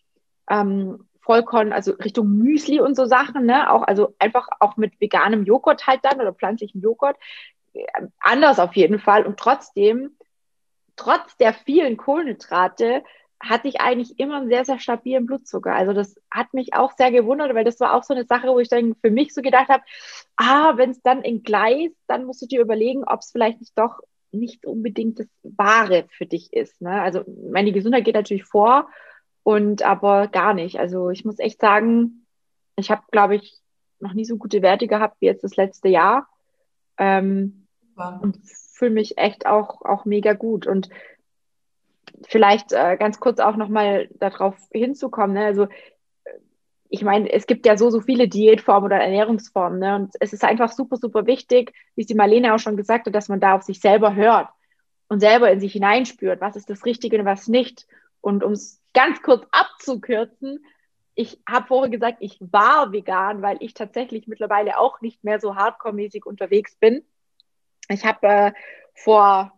[0.50, 3.70] ähm, Vollkorn, also Richtung Müsli und so Sachen, ne?
[3.70, 7.16] Auch, also einfach auch mit veganem Joghurt halt dann oder pflanzlichem Joghurt.
[7.74, 7.84] Äh,
[8.18, 9.26] anders auf jeden Fall.
[9.26, 10.16] Und trotzdem,
[10.96, 13.04] trotz der vielen Kohlenhydrate,
[13.40, 15.72] hatte ich eigentlich immer einen sehr, sehr stabilen Blutzucker.
[15.72, 18.58] Also das hat mich auch sehr gewundert, weil das war auch so eine Sache, wo
[18.58, 19.84] ich dann für mich so gedacht habe,
[20.36, 24.00] ah, wenn es dann entgleist, dann musst du dir überlegen, ob es vielleicht nicht doch
[24.32, 26.80] nicht unbedingt das Wahre für dich ist.
[26.80, 27.00] Ne?
[27.00, 28.88] Also meine Gesundheit geht natürlich vor
[29.42, 30.78] und aber gar nicht.
[30.78, 32.26] Also ich muss echt sagen,
[32.76, 33.58] ich habe, glaube ich,
[34.00, 36.28] noch nie so gute Werte gehabt wie jetzt das letzte Jahr.
[36.98, 38.18] Ähm, ja.
[38.22, 40.66] Und fühle mich echt auch, auch mega gut.
[40.66, 40.88] Und
[42.26, 45.34] vielleicht äh, ganz kurz auch nochmal darauf hinzukommen.
[45.34, 45.44] Ne?
[45.44, 45.68] Also
[46.90, 49.78] ich meine, es gibt ja so, so viele Diätformen oder Ernährungsformen.
[49.78, 49.94] Ne?
[49.94, 53.14] Und es ist einfach super, super wichtig, wie es die Marlene auch schon gesagt hat,
[53.14, 54.48] dass man da auf sich selber hört
[55.08, 57.86] und selber in sich hineinspürt, was ist das Richtige und was nicht.
[58.20, 60.64] Und um es ganz kurz abzukürzen,
[61.14, 65.56] ich habe vorher gesagt, ich war vegan, weil ich tatsächlich mittlerweile auch nicht mehr so
[65.56, 67.04] hardcore-mäßig unterwegs bin.
[67.88, 68.52] Ich habe äh,
[68.94, 69.52] vor,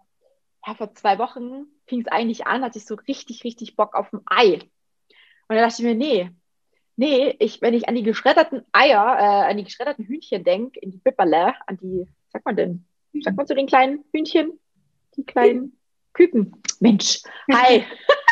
[0.66, 4.10] ja, vor zwei Wochen fing es eigentlich an, hatte ich so richtig, richtig Bock auf
[4.12, 4.54] ein Ei.
[5.48, 6.30] Und da dachte ich mir, nee,
[7.00, 10.90] Nee, ich, wenn ich an die geschredderten Eier, äh, an die geschredderten Hühnchen denke, in
[10.90, 12.84] die Bipperle, an die, was sagt man denn?
[13.22, 14.60] Sagt man zu den kleinen Hühnchen?
[15.16, 15.78] Die kleinen
[16.12, 16.60] Küken.
[16.78, 17.86] Mensch, hi.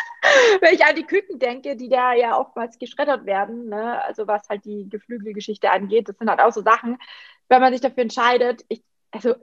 [0.61, 4.03] wenn ich an die Küken denke, die da ja oftmals geschreddert werden, ne?
[4.03, 6.99] also was halt die Geflügelgeschichte angeht, das sind halt auch so Sachen,
[7.47, 9.33] wenn man sich dafür entscheidet, ich, also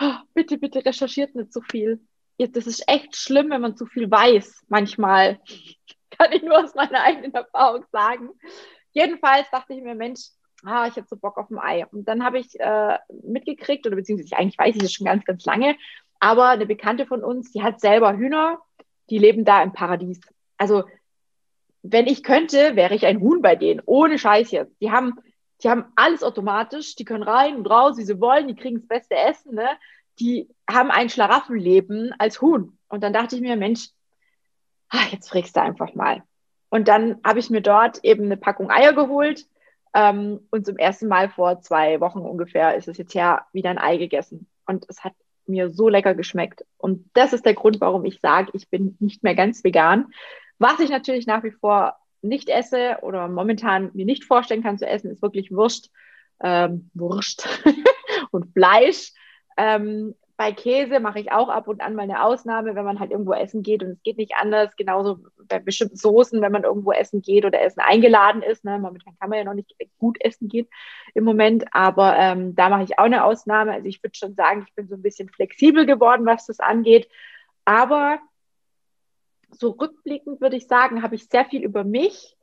[0.00, 2.00] oh, bitte, bitte recherchiert nicht so viel.
[2.38, 5.40] Das ist echt schlimm, wenn man zu viel weiß, manchmal.
[6.18, 8.30] kann ich nur aus meiner eigenen Erfahrung sagen.
[8.92, 10.20] Jedenfalls dachte ich mir, Mensch,
[10.64, 11.86] ah, ich habe so Bock auf ein Ei.
[11.86, 15.44] Und dann habe ich äh, mitgekriegt, oder beziehungsweise eigentlich weiß ich das schon ganz, ganz
[15.44, 15.76] lange,
[16.20, 18.60] aber eine Bekannte von uns, die hat selber Hühner,
[19.10, 20.20] die leben da im Paradies.
[20.56, 20.84] Also,
[21.82, 24.74] wenn ich könnte, wäre ich ein Huhn bei denen, ohne Scheiß jetzt.
[24.80, 25.14] Die haben,
[25.62, 28.88] die haben alles automatisch, die können rein und raus, wie sie wollen, die kriegen das
[28.88, 29.68] beste Essen, ne?
[30.20, 32.78] Die haben ein Schlaraffenleben als Huhn.
[32.88, 33.90] Und dann dachte ich mir, Mensch,
[34.88, 36.22] ach, jetzt fragst du einfach mal.
[36.70, 39.46] Und dann habe ich mir dort eben eine Packung Eier geholt
[39.94, 43.78] ähm, und zum ersten Mal vor zwei Wochen ungefähr ist es jetzt her wieder ein
[43.78, 44.46] Ei gegessen.
[44.66, 45.14] Und es hat
[45.46, 46.64] mir so lecker geschmeckt.
[46.76, 50.12] Und das ist der Grund, warum ich sage, ich bin nicht mehr ganz vegan.
[50.58, 54.86] Was ich natürlich nach wie vor nicht esse oder momentan mir nicht vorstellen kann zu
[54.86, 55.90] essen, ist wirklich Wurst,
[56.40, 57.48] ähm, Wurst
[58.30, 59.12] und Fleisch.
[59.58, 63.10] Ähm, bei Käse mache ich auch ab und an mal eine Ausnahme, wenn man halt
[63.10, 64.76] irgendwo essen geht und es geht nicht anders.
[64.76, 65.18] Genauso
[65.48, 68.64] bei bestimmten Soßen, wenn man irgendwo essen geht oder essen eingeladen ist.
[68.64, 68.78] Ne?
[68.78, 70.68] Momentan kann man ja noch nicht gut essen gehen
[71.14, 73.72] im Moment, aber ähm, da mache ich auch eine Ausnahme.
[73.72, 77.08] Also ich würde schon sagen, ich bin so ein bisschen flexibel geworden, was das angeht.
[77.64, 78.20] Aber
[79.50, 82.36] so rückblickend würde ich sagen, habe ich sehr viel über mich,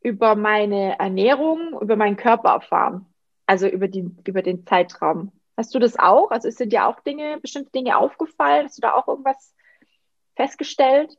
[0.00, 3.06] über meine Ernährung, über meinen Körper erfahren.
[3.46, 5.32] Also über, die, über den Zeitraum.
[5.62, 6.32] Hast du das auch?
[6.32, 8.66] Also sind dir auch Dinge, bestimmte Dinge aufgefallen?
[8.66, 9.54] Hast du da auch irgendwas
[10.34, 11.16] festgestellt?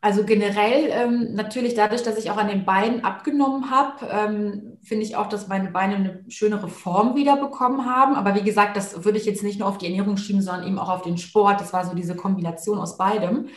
[0.00, 5.04] Also generell ähm, natürlich dadurch, dass ich auch an den Beinen abgenommen habe, ähm, finde
[5.04, 8.16] ich auch, dass meine Beine eine schönere Form wieder bekommen haben.
[8.16, 10.80] Aber wie gesagt, das würde ich jetzt nicht nur auf die Ernährung schieben, sondern eben
[10.80, 11.60] auch auf den Sport.
[11.60, 13.50] Das war so diese Kombination aus beidem.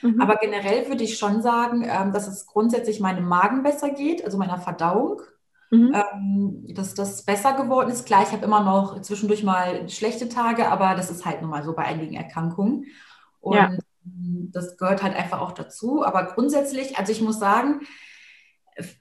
[0.00, 0.18] Mhm.
[0.18, 4.38] Aber generell würde ich schon sagen, ähm, dass es grundsätzlich meinem Magen besser geht, also
[4.38, 5.20] meiner Verdauung.
[5.70, 5.94] Mhm.
[5.94, 8.06] Ähm, dass das besser geworden ist.
[8.06, 11.62] Klar, ich habe immer noch zwischendurch mal schlechte Tage, aber das ist halt nun mal
[11.62, 12.86] so bei einigen Erkrankungen.
[13.40, 13.70] Und ja.
[14.04, 16.04] das gehört halt einfach auch dazu.
[16.04, 17.80] Aber grundsätzlich, also ich muss sagen,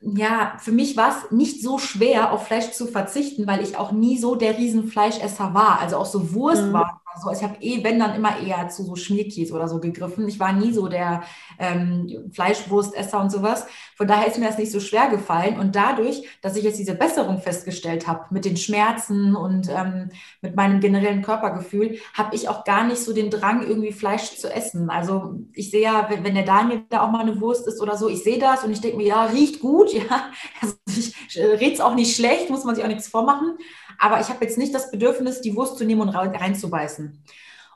[0.01, 3.91] ja, für mich war es nicht so schwer, auf Fleisch zu verzichten, weil ich auch
[3.91, 5.79] nie so der Riesenfleischesser war.
[5.79, 6.73] Also auch so Wurst mhm.
[6.73, 7.31] war so.
[7.31, 10.27] Ich habe eh, wenn dann immer eher zu so Schmierkäse oder so gegriffen.
[10.27, 11.23] Ich war nie so der
[11.59, 13.65] ähm, Fleischwurstesser und sowas.
[13.95, 15.59] Von daher ist mir das nicht so schwer gefallen.
[15.59, 20.09] Und dadurch, dass ich jetzt diese Besserung festgestellt habe mit den Schmerzen und ähm,
[20.41, 24.53] mit meinem generellen Körpergefühl, habe ich auch gar nicht so den Drang, irgendwie Fleisch zu
[24.53, 24.89] essen.
[24.89, 27.97] Also ich sehe ja, wenn, wenn der Daniel da auch mal eine Wurst isst oder
[27.97, 30.31] so, ich sehe das und ich denke mir, ja, riecht gut, ja.
[30.61, 33.57] Also ich rede es auch nicht schlecht, muss man sich auch nichts vormachen.
[33.97, 37.23] Aber ich habe jetzt nicht das Bedürfnis, die Wurst zu nehmen und reinzubeißen.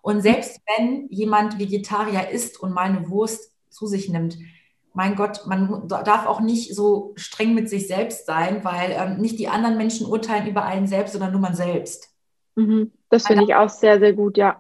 [0.01, 4.37] Und selbst wenn jemand Vegetarier ist und mal eine Wurst zu sich nimmt,
[4.93, 9.39] mein Gott, man darf auch nicht so streng mit sich selbst sein, weil ähm, nicht
[9.39, 12.09] die anderen Menschen urteilen über einen selbst, sondern nur man selbst.
[12.55, 12.91] Mhm.
[13.09, 14.59] Das finde ich auch sehr, sehr gut, ja.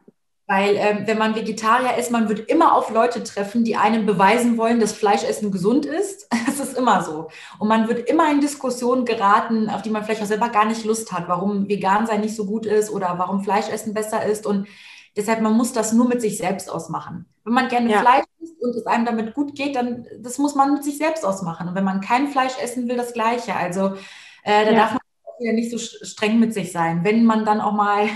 [0.51, 4.57] Weil ähm, wenn man Vegetarier ist, man wird immer auf Leute treffen, die einem beweisen
[4.57, 6.27] wollen, dass Fleischessen gesund ist.
[6.45, 7.29] Das ist immer so.
[7.59, 10.83] Und man wird immer in Diskussionen geraten, auf die man vielleicht auch selber gar nicht
[10.83, 14.45] Lust hat, warum vegan sein nicht so gut ist oder warum Fleischessen besser ist.
[14.45, 14.67] Und
[15.15, 17.25] deshalb, man muss das nur mit sich selbst ausmachen.
[17.45, 18.01] Wenn man gerne ja.
[18.01, 21.23] Fleisch isst und es einem damit gut geht, dann das muss man mit sich selbst
[21.23, 21.69] ausmachen.
[21.69, 23.55] Und wenn man kein Fleisch essen will, das Gleiche.
[23.55, 23.95] Also
[24.43, 24.77] äh, da ja.
[24.77, 25.00] darf man
[25.43, 27.03] ja nicht so streng mit sich sein.
[27.03, 28.07] Wenn man dann auch mal,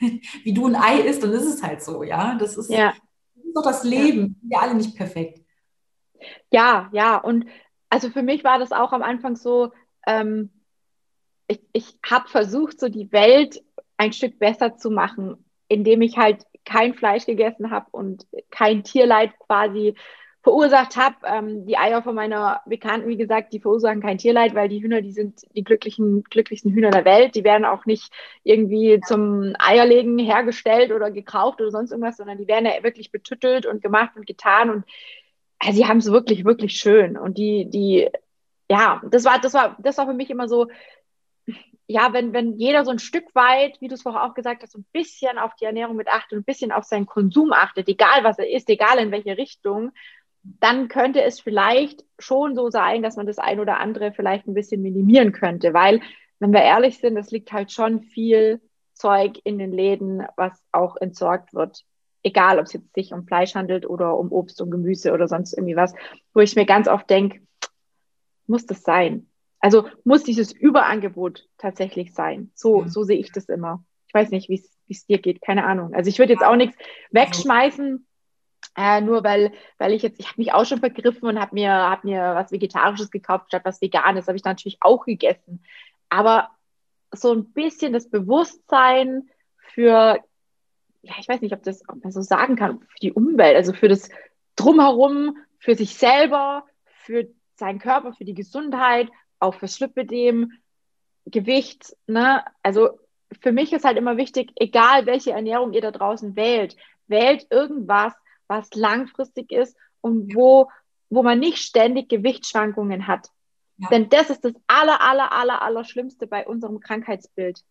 [0.44, 2.36] wie du ein Ei isst, dann ist es halt so, ja.
[2.38, 2.94] Das ist, ja.
[3.34, 4.40] Das ist doch das Leben.
[4.42, 4.48] Ja.
[4.50, 5.40] Wir alle nicht perfekt.
[6.50, 7.16] Ja, ja.
[7.16, 7.46] Und
[7.90, 9.72] also für mich war das auch am Anfang so,
[10.06, 10.50] ähm,
[11.46, 13.62] ich, ich habe versucht, so die Welt
[13.96, 19.38] ein Stück besser zu machen, indem ich halt kein Fleisch gegessen habe und kein Tierleid
[19.38, 19.94] quasi
[20.42, 21.16] verursacht habe.
[21.24, 25.02] Ähm, die Eier von meiner Bekannten, wie gesagt, die verursachen kein Tierleid, weil die Hühner,
[25.02, 27.34] die sind die glücklichen, glücklichsten Hühner der Welt.
[27.34, 28.12] Die werden auch nicht
[28.44, 33.66] irgendwie zum Eierlegen hergestellt oder gekauft oder sonst irgendwas, sondern die werden ja wirklich betüttelt
[33.66, 34.84] und gemacht und getan und
[35.58, 37.16] also sie haben es wirklich, wirklich schön.
[37.16, 38.08] Und die, die,
[38.70, 40.68] ja, das war, das war, das war für mich immer so,
[41.86, 44.72] ja, wenn, wenn jeder so ein Stück weit, wie du es vorher auch gesagt hast,
[44.72, 48.24] so ein bisschen auf die Ernährung mit achtet, ein bisschen auf seinen Konsum achtet, egal
[48.24, 49.92] was er ist, egal in welche Richtung,
[50.60, 54.54] dann könnte es vielleicht schon so sein, dass man das ein oder andere vielleicht ein
[54.54, 56.00] bisschen minimieren könnte, weil,
[56.38, 58.60] wenn wir ehrlich sind, es liegt halt schon viel
[58.94, 61.84] Zeug in den Läden, was auch entsorgt wird.
[62.22, 65.52] Egal, ob es jetzt sich um Fleisch handelt oder um Obst und Gemüse oder sonst
[65.52, 65.94] irgendwie was,
[66.34, 67.40] wo ich mir ganz oft denke,
[68.46, 69.28] muss das sein?
[69.60, 72.50] Also muss dieses Überangebot tatsächlich sein.
[72.54, 73.84] So, so sehe ich das immer.
[74.06, 75.94] Ich weiß nicht, wie es dir geht, keine Ahnung.
[75.94, 76.76] Also ich würde jetzt auch nichts
[77.10, 78.06] wegschmeißen,
[78.76, 81.72] äh, nur weil, weil ich jetzt, ich habe mich auch schon vergriffen und habe mir,
[81.72, 85.62] hab mir was Vegetarisches gekauft statt was Veganes, habe ich natürlich auch gegessen.
[86.08, 86.50] Aber
[87.12, 89.28] so ein bisschen das Bewusstsein
[89.74, 90.22] für,
[91.02, 93.72] ja, ich weiß nicht, ob, das, ob man so sagen kann, für die Umwelt, also
[93.72, 94.10] für das
[94.56, 99.08] Drumherum, für sich selber, für seinen Körper, für die Gesundheit,
[99.40, 100.52] auch fürs Lipidem,
[101.26, 102.44] Gewicht, ne?
[102.62, 102.98] Also
[103.40, 108.14] für mich ist halt immer wichtig, egal welche Ernährung ihr da draußen wählt, wählt irgendwas,
[108.48, 110.70] was langfristig ist und wo,
[111.10, 113.28] wo man nicht ständig Gewichtsschwankungen hat.
[113.76, 113.88] Ja.
[113.90, 117.62] Denn das ist das aller, aller, aller, aller Schlimmste bei unserem Krankheitsbild.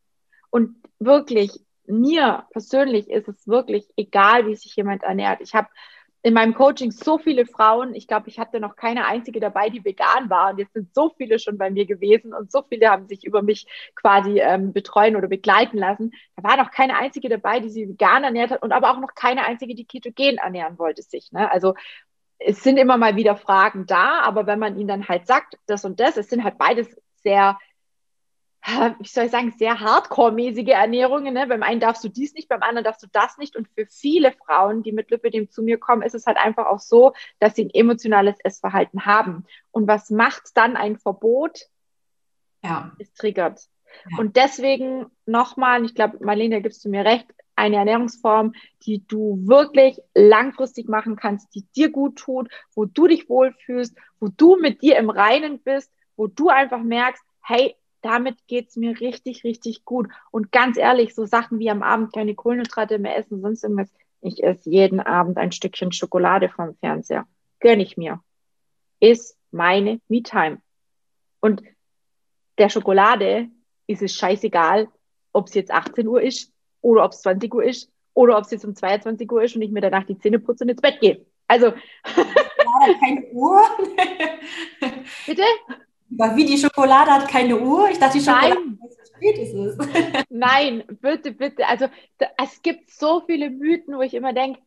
[0.50, 1.52] Und wirklich,
[1.86, 5.42] mir persönlich ist es wirklich egal, wie sich jemand ernährt.
[5.42, 5.68] Ich habe
[6.24, 7.93] in meinem Coaching so viele Frauen.
[7.95, 10.51] Ich glaube, ich hatte noch keine einzige dabei, die vegan war.
[10.51, 13.41] Und jetzt sind so viele schon bei mir gewesen und so viele haben sich über
[13.41, 16.11] mich quasi ähm, betreuen oder begleiten lassen.
[16.36, 19.15] Da war noch keine einzige dabei, die sie vegan ernährt hat und aber auch noch
[19.15, 21.32] keine einzige, die ketogen ernähren wollte sich.
[21.32, 21.51] Ne?
[21.51, 21.76] Also
[22.39, 25.86] es sind immer mal wieder Fragen da, aber wenn man ihnen dann halt sagt, das
[25.86, 27.57] und das, es sind halt beides sehr
[28.66, 31.34] wie soll ich sagen, sehr hardcore-mäßige Ernährungen.
[31.34, 31.47] Ne?
[31.47, 33.55] Beim einen darfst du dies nicht, beim anderen darfst du das nicht.
[33.55, 36.80] Und für viele Frauen, die mit Lipidem zu mir kommen, ist es halt einfach auch
[36.80, 39.45] so, dass sie ein emotionales Essverhalten haben.
[39.72, 41.68] Und was macht dann ein Verbot?
[42.64, 42.91] Ja.
[42.99, 43.62] Es triggert.
[44.10, 44.18] Ja.
[44.20, 48.53] Und deswegen nochmal, ich glaube, Marlene, da gibst du mir recht, eine Ernährungsform,
[48.84, 54.28] die du wirklich langfristig machen kannst, die dir gut tut, wo du dich wohlfühlst, wo
[54.28, 59.00] du mit dir im Reinen bist, wo du einfach merkst, hey, damit geht es mir
[59.00, 60.08] richtig, richtig gut.
[60.32, 63.91] Und ganz ehrlich, so Sachen wie am Abend keine Kohlenhydrate mehr essen, sonst irgendwas.
[64.22, 67.28] Ich esse jeden Abend ein Stückchen Schokolade vom Fernseher.
[67.60, 68.22] Gönne ich mir.
[69.00, 70.60] Ist meine Me-Time.
[71.39, 71.62] Und
[72.58, 73.50] der Schokolade
[73.86, 74.88] ist es scheißegal,
[75.34, 78.52] ob es jetzt 18 Uhr ist oder ob es 20 Uhr ist oder ob es
[78.52, 81.00] jetzt um 22 Uhr ist und ich mir danach die Zähne putze und ins Bett
[81.00, 81.26] gehe.
[81.48, 81.74] Also.
[83.00, 83.62] keine Uhr.
[85.26, 85.43] Bitte?
[86.10, 87.89] Wie die Schokolade hat keine Uhr.
[87.89, 88.80] Ich dachte, die Schokolade Nein.
[89.16, 89.78] spät ist es.
[90.30, 91.68] Nein, bitte, bitte.
[91.68, 91.88] Also
[92.18, 94.62] da, es gibt so viele Mythen, wo ich immer denke,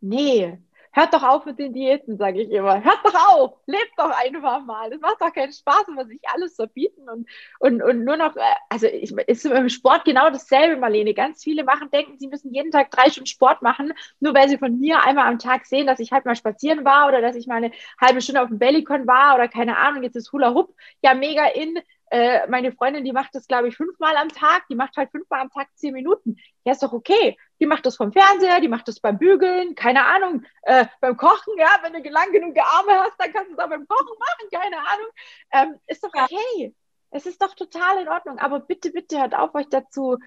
[0.00, 0.58] nee,
[0.92, 2.82] hört doch auf mit den Diäten, sage ich immer.
[2.84, 4.90] Hört doch auf, lebt doch einfach mal.
[4.90, 7.28] Das macht doch keinen Spaß, immer sich alles verbieten und,
[7.58, 11.14] und, und nur noch, äh, also ich, ist im Sport genau dasselbe, Marlene.
[11.14, 14.58] Ganz viele machen, denken, sie müssen jeden Tag drei Stunden Sport machen, nur weil sie
[14.58, 17.46] von mir einmal am Tag sehen, dass ich halt mal spazieren war oder dass ich
[17.46, 20.74] mal eine halbe Stunde auf dem Bellycon war oder keine Ahnung, jetzt ist Hula Hoop
[21.02, 21.78] ja mega in.
[22.12, 24.66] Äh, meine Freundin, die macht das, glaube ich, fünfmal am Tag.
[24.68, 26.36] Die macht halt fünfmal am Tag zehn Minuten.
[26.62, 27.38] Ja, ist doch okay.
[27.58, 31.54] Die macht das vom Fernseher, die macht das beim Bügeln, keine Ahnung, äh, beim Kochen,
[31.56, 34.50] ja, wenn du lang genug Arme hast, dann kannst du es auch beim Kochen machen,
[34.52, 35.08] keine Ahnung.
[35.52, 36.74] Ähm, ist doch okay.
[37.10, 38.38] Es ist doch total in Ordnung.
[38.38, 40.18] Aber bitte, bitte hört auf, euch dazu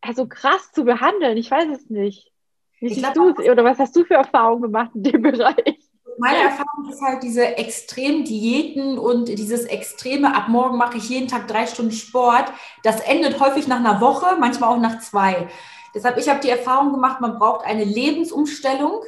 [0.00, 1.36] also krass zu behandeln.
[1.36, 2.32] Ich weiß es nicht.
[2.78, 3.38] Wie siehst du es?
[3.48, 5.87] Oder was hast du für Erfahrungen gemacht in dem Bereich?
[6.18, 11.28] Meine Erfahrung ist halt diese extremen Diäten und dieses extreme, ab morgen mache ich jeden
[11.28, 12.52] Tag drei Stunden Sport.
[12.82, 15.48] Das endet häufig nach einer Woche, manchmal auch nach zwei.
[15.94, 19.02] Deshalb, ich habe die Erfahrung gemacht, man braucht eine Lebensumstellung,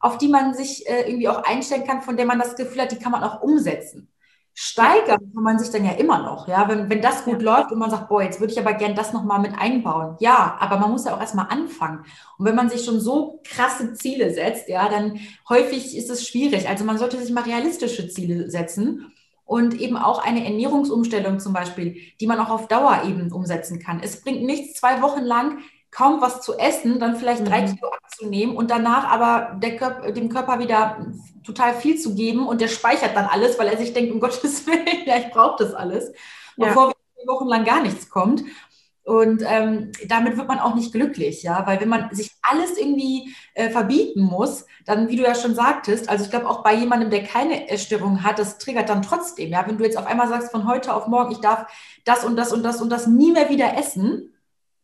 [0.00, 2.92] auf die man sich äh, irgendwie auch einstellen kann, von der man das Gefühl hat,
[2.92, 4.08] die kann man auch umsetzen
[4.54, 7.78] steigern kann man sich dann ja immer noch, ja, wenn, wenn das gut läuft und
[7.78, 10.16] man sagt, boah, jetzt würde ich aber gern das nochmal mit einbauen.
[10.20, 12.04] Ja, aber man muss ja auch erstmal anfangen.
[12.38, 16.68] Und wenn man sich schon so krasse Ziele setzt, ja, dann häufig ist es schwierig.
[16.68, 19.12] Also man sollte sich mal realistische Ziele setzen
[19.44, 24.00] und eben auch eine Ernährungsumstellung zum Beispiel, die man auch auf Dauer eben umsetzen kann.
[24.02, 25.58] Es bringt nichts, zwei Wochen lang
[25.92, 27.76] kaum was zu essen, dann vielleicht drei mhm.
[27.76, 31.06] Kilo abzunehmen und danach aber Körper, dem Körper wieder
[31.44, 34.66] total viel zu geben und der speichert dann alles, weil er sich denkt, um Gottes
[34.66, 36.12] Willen, ja, ich brauche das alles,
[36.56, 36.66] ja.
[36.66, 36.92] bevor
[37.26, 38.42] wochenlang gar nichts kommt.
[39.04, 43.34] Und ähm, damit wird man auch nicht glücklich, ja, weil wenn man sich alles irgendwie
[43.54, 47.10] äh, verbieten muss, dann, wie du ja schon sagtest, also ich glaube auch bei jemandem,
[47.10, 50.52] der keine Essstörung hat, das triggert dann trotzdem, ja, wenn du jetzt auf einmal sagst,
[50.52, 51.66] von heute auf morgen, ich darf
[52.04, 54.31] das und das und das und das nie mehr wieder essen,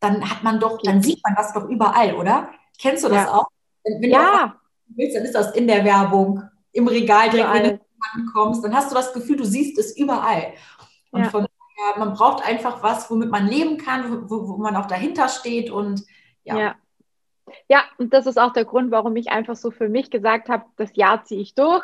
[0.01, 2.51] dann hat man doch, dann sieht man das doch überall, oder?
[2.81, 3.35] Kennst du das ja.
[3.35, 3.49] auch?
[3.85, 4.57] Wenn, wenn ja.
[4.87, 6.43] du willst, dann ist das in der Werbung,
[6.73, 7.81] im Regal direkt, wenn du
[8.15, 10.53] ankommst, dann hast du das Gefühl, du siehst es überall.
[11.11, 11.31] Und ja.
[11.31, 15.29] von daher, man braucht einfach was, womit man leben kann, wo, wo man auch dahinter
[15.29, 16.05] steht und
[16.45, 16.59] ja.
[16.59, 16.75] ja.
[17.69, 20.67] Ja, und das ist auch der Grund, warum ich einfach so für mich gesagt habe,
[20.77, 21.83] das Jahr ziehe ich durch.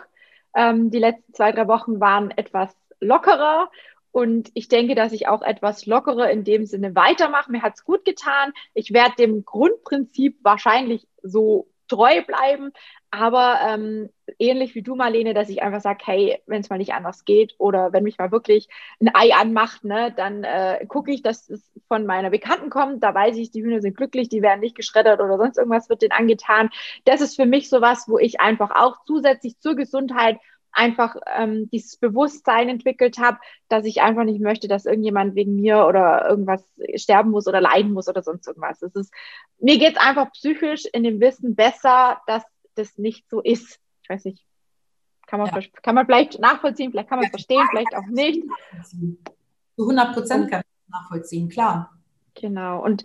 [0.55, 3.71] Ähm, die letzten zwei, drei Wochen waren etwas lockerer
[4.15, 7.51] und ich denke, dass ich auch etwas lockerer in dem Sinne weitermache.
[7.51, 8.53] Mir hat es gut getan.
[8.73, 12.71] Ich werde dem Grundprinzip wahrscheinlich so treu bleiben,
[13.11, 16.95] aber ähm, ähnlich wie du, Marlene, dass ich einfach sage, hey, wenn es mal nicht
[16.95, 18.69] anders geht oder wenn mich mal wirklich
[19.01, 23.03] ein Ei anmacht, ne, dann äh, gucke ich, dass es von meiner Bekannten kommt.
[23.03, 26.03] Da weiß ich, die Hühner sind glücklich, die werden nicht geschreddert oder sonst irgendwas wird
[26.03, 26.71] denen angetan.
[27.05, 30.39] Das ist für mich sowas, wo ich einfach auch zusätzlich zur Gesundheit
[30.75, 35.87] einfach ähm, dieses Bewusstsein entwickelt habe, dass ich einfach nicht möchte, dass irgendjemand wegen mir
[35.87, 36.65] oder irgendwas
[36.97, 38.83] sterben muss oder leiden muss oder sonst irgendwas.
[38.83, 39.13] Es ist,
[39.59, 42.43] mir geht es einfach psychisch in dem Wissen besser, dass
[42.75, 43.79] das nicht so ist.
[44.03, 44.45] Ich weiß nicht,
[45.27, 45.69] kann man, ja.
[45.83, 48.45] kann man vielleicht nachvollziehen, vielleicht kann man es verstehen, vielleicht auch nicht.
[49.77, 51.91] Zu 100 Prozent kann man nachvollziehen, klar.
[52.35, 52.83] Genau.
[52.83, 53.05] Und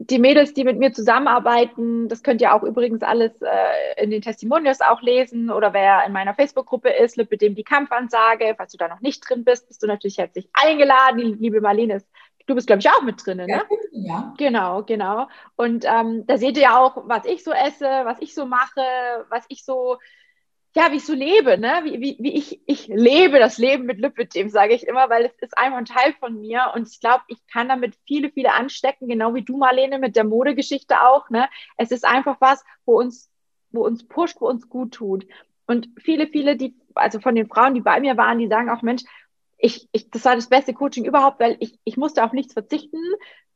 [0.00, 4.22] die Mädels, die mit mir zusammenarbeiten, das könnt ihr auch übrigens alles äh, in den
[4.22, 8.78] Testimonials auch lesen oder wer in meiner Facebook-Gruppe ist, mit dem die Kampfansage, falls du
[8.78, 11.18] da noch nicht drin bist, bist du natürlich herzlich eingeladen.
[11.18, 12.06] Die liebe Marlene ist,
[12.46, 13.62] du bist, glaube ich, auch mit drin, ne?
[13.90, 14.34] Ja.
[14.38, 15.26] Genau, genau.
[15.56, 18.80] Und ähm, da seht ihr ja auch, was ich so esse, was ich so mache,
[19.30, 19.98] was ich so
[20.78, 21.80] ja, wie ich so lebe, ne?
[21.82, 25.32] wie, wie, wie ich, ich lebe das Leben mit Lipidem, sage ich immer, weil es
[25.40, 29.08] ist einfach ein Teil von mir und ich glaube, ich kann damit viele, viele anstecken,
[29.08, 31.30] genau wie du, Marlene, mit der Modegeschichte auch.
[31.30, 31.48] Ne?
[31.78, 33.28] Es ist einfach was, wo uns,
[33.72, 35.26] wo uns pusht, wo uns gut tut.
[35.66, 38.82] Und viele, viele, die, also von den Frauen, die bei mir waren, die sagen auch,
[38.82, 39.02] Mensch,
[39.58, 43.02] ich, ich, das war das beste Coaching überhaupt, weil ich, ich musste auf nichts verzichten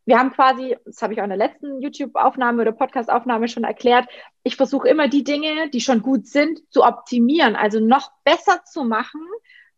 [0.05, 4.09] wir haben quasi, das habe ich auch in der letzten YouTube-Aufnahme oder Podcast-Aufnahme schon erklärt,
[4.43, 8.85] ich versuche immer die Dinge, die schon gut sind, zu optimieren, also noch besser zu
[8.85, 9.21] machen,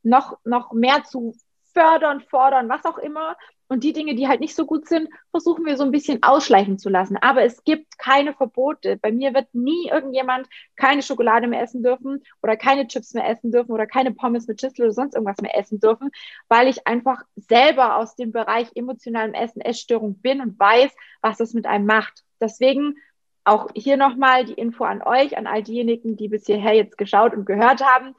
[0.03, 1.35] noch, noch mehr zu
[1.73, 3.37] fördern, fordern, was auch immer,
[3.69, 6.79] und die Dinge, die halt nicht so gut sind, versuchen wir so ein bisschen ausschleichen
[6.79, 7.17] zu lassen.
[7.17, 8.97] Aber es gibt keine Verbote.
[8.97, 13.51] Bei mir wird nie irgendjemand keine Schokolade mehr essen dürfen oder keine Chips mehr essen
[13.51, 16.11] dürfen oder keine Pommes mit Schüssel oder sonst irgendwas mehr essen dürfen,
[16.49, 20.93] weil ich einfach selber aus dem Bereich emotionalem Essen, Essstörung bin und weiß,
[21.23, 22.23] was das mit einem macht.
[22.41, 22.97] Deswegen
[23.45, 27.35] auch hier nochmal die Info an euch, an all diejenigen, die bis hierher jetzt geschaut
[27.35, 28.15] und gehört haben.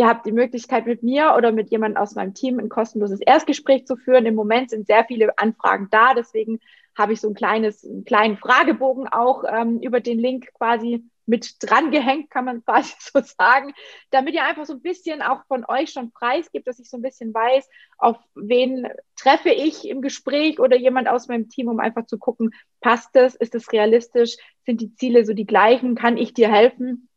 [0.00, 3.86] Ihr habt die Möglichkeit, mit mir oder mit jemandem aus meinem Team ein kostenloses Erstgespräch
[3.86, 4.24] zu führen.
[4.24, 6.58] Im Moment sind sehr viele Anfragen da, deswegen
[6.96, 11.56] habe ich so ein kleines, einen kleinen Fragebogen auch ähm, über den Link quasi mit
[11.60, 13.74] dran gehängt, kann man quasi so sagen,
[14.10, 17.02] damit ihr einfach so ein bisschen auch von euch schon preisgibt, dass ich so ein
[17.02, 22.06] bisschen weiß, auf wen treffe ich im Gespräch oder jemand aus meinem Team, um einfach
[22.06, 26.32] zu gucken, passt es, ist es realistisch, sind die Ziele so die gleichen, kann ich
[26.32, 27.09] dir helfen?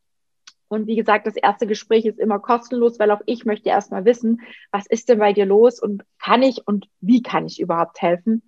[0.73, 4.41] Und wie gesagt, das erste Gespräch ist immer kostenlos, weil auch ich möchte erstmal wissen,
[4.71, 8.43] was ist denn bei dir los und kann ich und wie kann ich überhaupt helfen?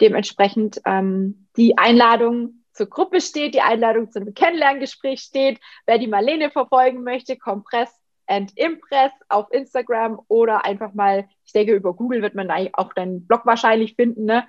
[0.00, 5.60] Dementsprechend ähm, die Einladung zur Gruppe steht, die Einladung zu einem Kennenlerngespräch steht.
[5.86, 7.90] Wer die Marlene verfolgen möchte, Compress
[8.26, 13.26] and Impress auf Instagram oder einfach mal, ich denke, über Google wird man auch deinen
[13.26, 14.24] Blog wahrscheinlich finden.
[14.24, 14.46] Ne?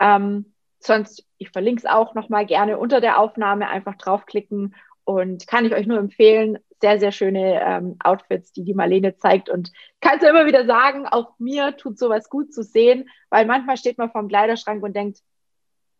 [0.00, 4.74] Ähm, sonst, ich verlinke es auch nochmal gerne unter der Aufnahme, einfach draufklicken
[5.04, 9.48] und kann ich euch nur empfehlen, sehr, sehr schöne ähm, Outfits, die die Marlene zeigt.
[9.48, 13.76] Und kannst du immer wieder sagen, auch mir tut sowas gut zu sehen, weil manchmal
[13.76, 15.20] steht man vorm Kleiderschrank und denkt,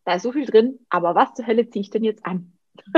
[0.05, 2.53] da ist so viel drin, aber was zur Hölle ziehe ich denn jetzt an?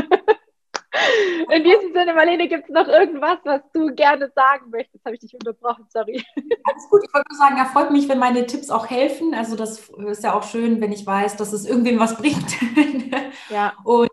[1.50, 5.04] In diesem Sinne, Marlene, gibt es noch irgendwas, was du gerne sagen möchtest?
[5.04, 6.22] Habe ich dich unterbrochen, sorry.
[6.36, 9.34] Alles gut, ich wollte nur sagen, er freut mich, wenn meine Tipps auch helfen.
[9.34, 12.56] Also das ist ja auch schön, wenn ich weiß, dass es irgendwem was bringt.
[13.48, 13.72] ja.
[13.84, 14.08] Und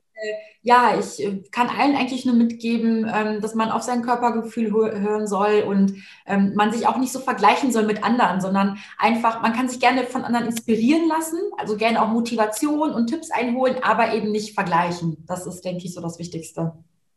[0.61, 5.27] ja, ich äh, kann allen eigentlich nur mitgeben, ähm, dass man auf sein Körpergefühl hören
[5.27, 5.93] soll und
[6.25, 9.79] ähm, man sich auch nicht so vergleichen soll mit anderen, sondern einfach, man kann sich
[9.79, 14.55] gerne von anderen inspirieren lassen, also gerne auch Motivation und Tipps einholen, aber eben nicht
[14.55, 15.23] vergleichen.
[15.27, 16.73] Das ist, denke ich, so das Wichtigste.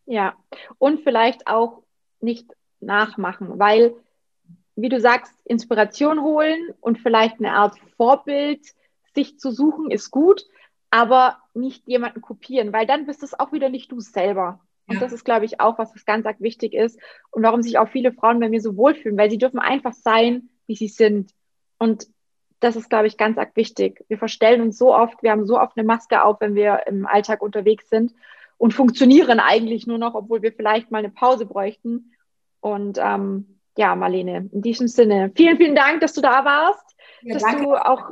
[0.07, 0.35] Ja,
[0.79, 1.83] und vielleicht auch
[2.21, 2.47] nicht
[2.81, 3.95] nachmachen, weil,
[4.77, 8.61] wie du sagst, Inspiration holen und vielleicht eine Art Vorbild
[9.15, 10.45] sich zu suchen, ist gut
[10.91, 14.61] aber nicht jemanden kopieren, weil dann bist es auch wieder nicht du selber.
[14.87, 15.01] Und ja.
[15.01, 16.99] das ist, glaube ich, auch was, was ganz wichtig ist
[17.31, 20.49] und warum sich auch viele Frauen bei mir so wohlfühlen, weil sie dürfen einfach sein,
[20.67, 21.31] wie sie sind.
[21.79, 22.09] Und
[22.59, 24.05] das ist, glaube ich, ganz arg wichtig.
[24.09, 27.07] Wir verstellen uns so oft, wir haben so oft eine Maske auf, wenn wir im
[27.07, 28.13] Alltag unterwegs sind
[28.59, 32.13] und funktionieren eigentlich nur noch, obwohl wir vielleicht mal eine Pause bräuchten.
[32.61, 37.35] Und ähm, ja, Marlene, in diesem Sinne, vielen, vielen Dank, dass du da warst, ja,
[37.35, 37.63] dass danke.
[37.63, 38.11] du auch,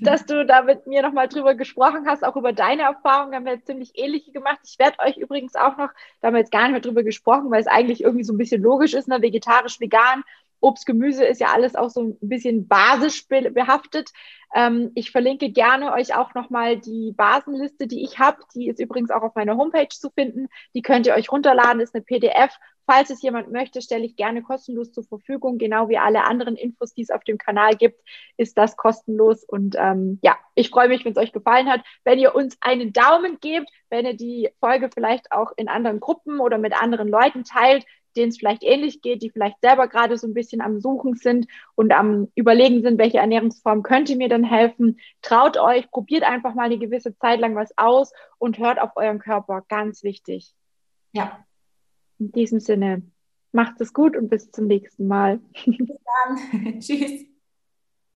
[0.00, 3.54] dass du da mit mir nochmal drüber gesprochen hast, auch über deine Erfahrungen, haben wir
[3.54, 4.58] jetzt ziemlich ähnliche gemacht.
[4.64, 5.90] Ich werde euch übrigens auch noch,
[6.20, 8.38] da haben wir jetzt gar nicht mehr drüber gesprochen, weil es eigentlich irgendwie so ein
[8.38, 10.24] bisschen logisch ist, ne, vegetarisch, vegan,
[10.64, 14.12] Obst, Gemüse ist ja alles auch so ein bisschen basisch behaftet.
[14.54, 18.38] Ähm, ich verlinke gerne euch auch nochmal die Basenliste, die ich habe.
[18.54, 20.48] Die ist übrigens auch auf meiner Homepage zu finden.
[20.74, 22.58] Die könnt ihr euch runterladen, ist eine PDF.
[22.86, 25.58] Falls es jemand möchte, stelle ich gerne kostenlos zur Verfügung.
[25.58, 28.00] Genau wie alle anderen Infos, die es auf dem Kanal gibt,
[28.36, 29.44] ist das kostenlos.
[29.44, 31.80] Und ähm, ja, ich freue mich, wenn es euch gefallen hat.
[32.04, 36.40] Wenn ihr uns einen Daumen gebt, wenn ihr die Folge vielleicht auch in anderen Gruppen
[36.40, 40.26] oder mit anderen Leuten teilt, denen es vielleicht ähnlich geht, die vielleicht selber gerade so
[40.26, 44.98] ein bisschen am Suchen sind und am Überlegen sind, welche Ernährungsform könnte mir denn helfen.
[45.22, 49.18] Traut euch, probiert einfach mal eine gewisse Zeit lang was aus und hört auf euren
[49.18, 49.64] Körper.
[49.68, 50.52] Ganz wichtig.
[51.12, 51.44] Ja.
[52.18, 53.02] In diesem Sinne,
[53.52, 55.40] macht es gut und bis zum nächsten Mal.
[55.64, 56.80] Bis dann.
[56.80, 57.26] Tschüss.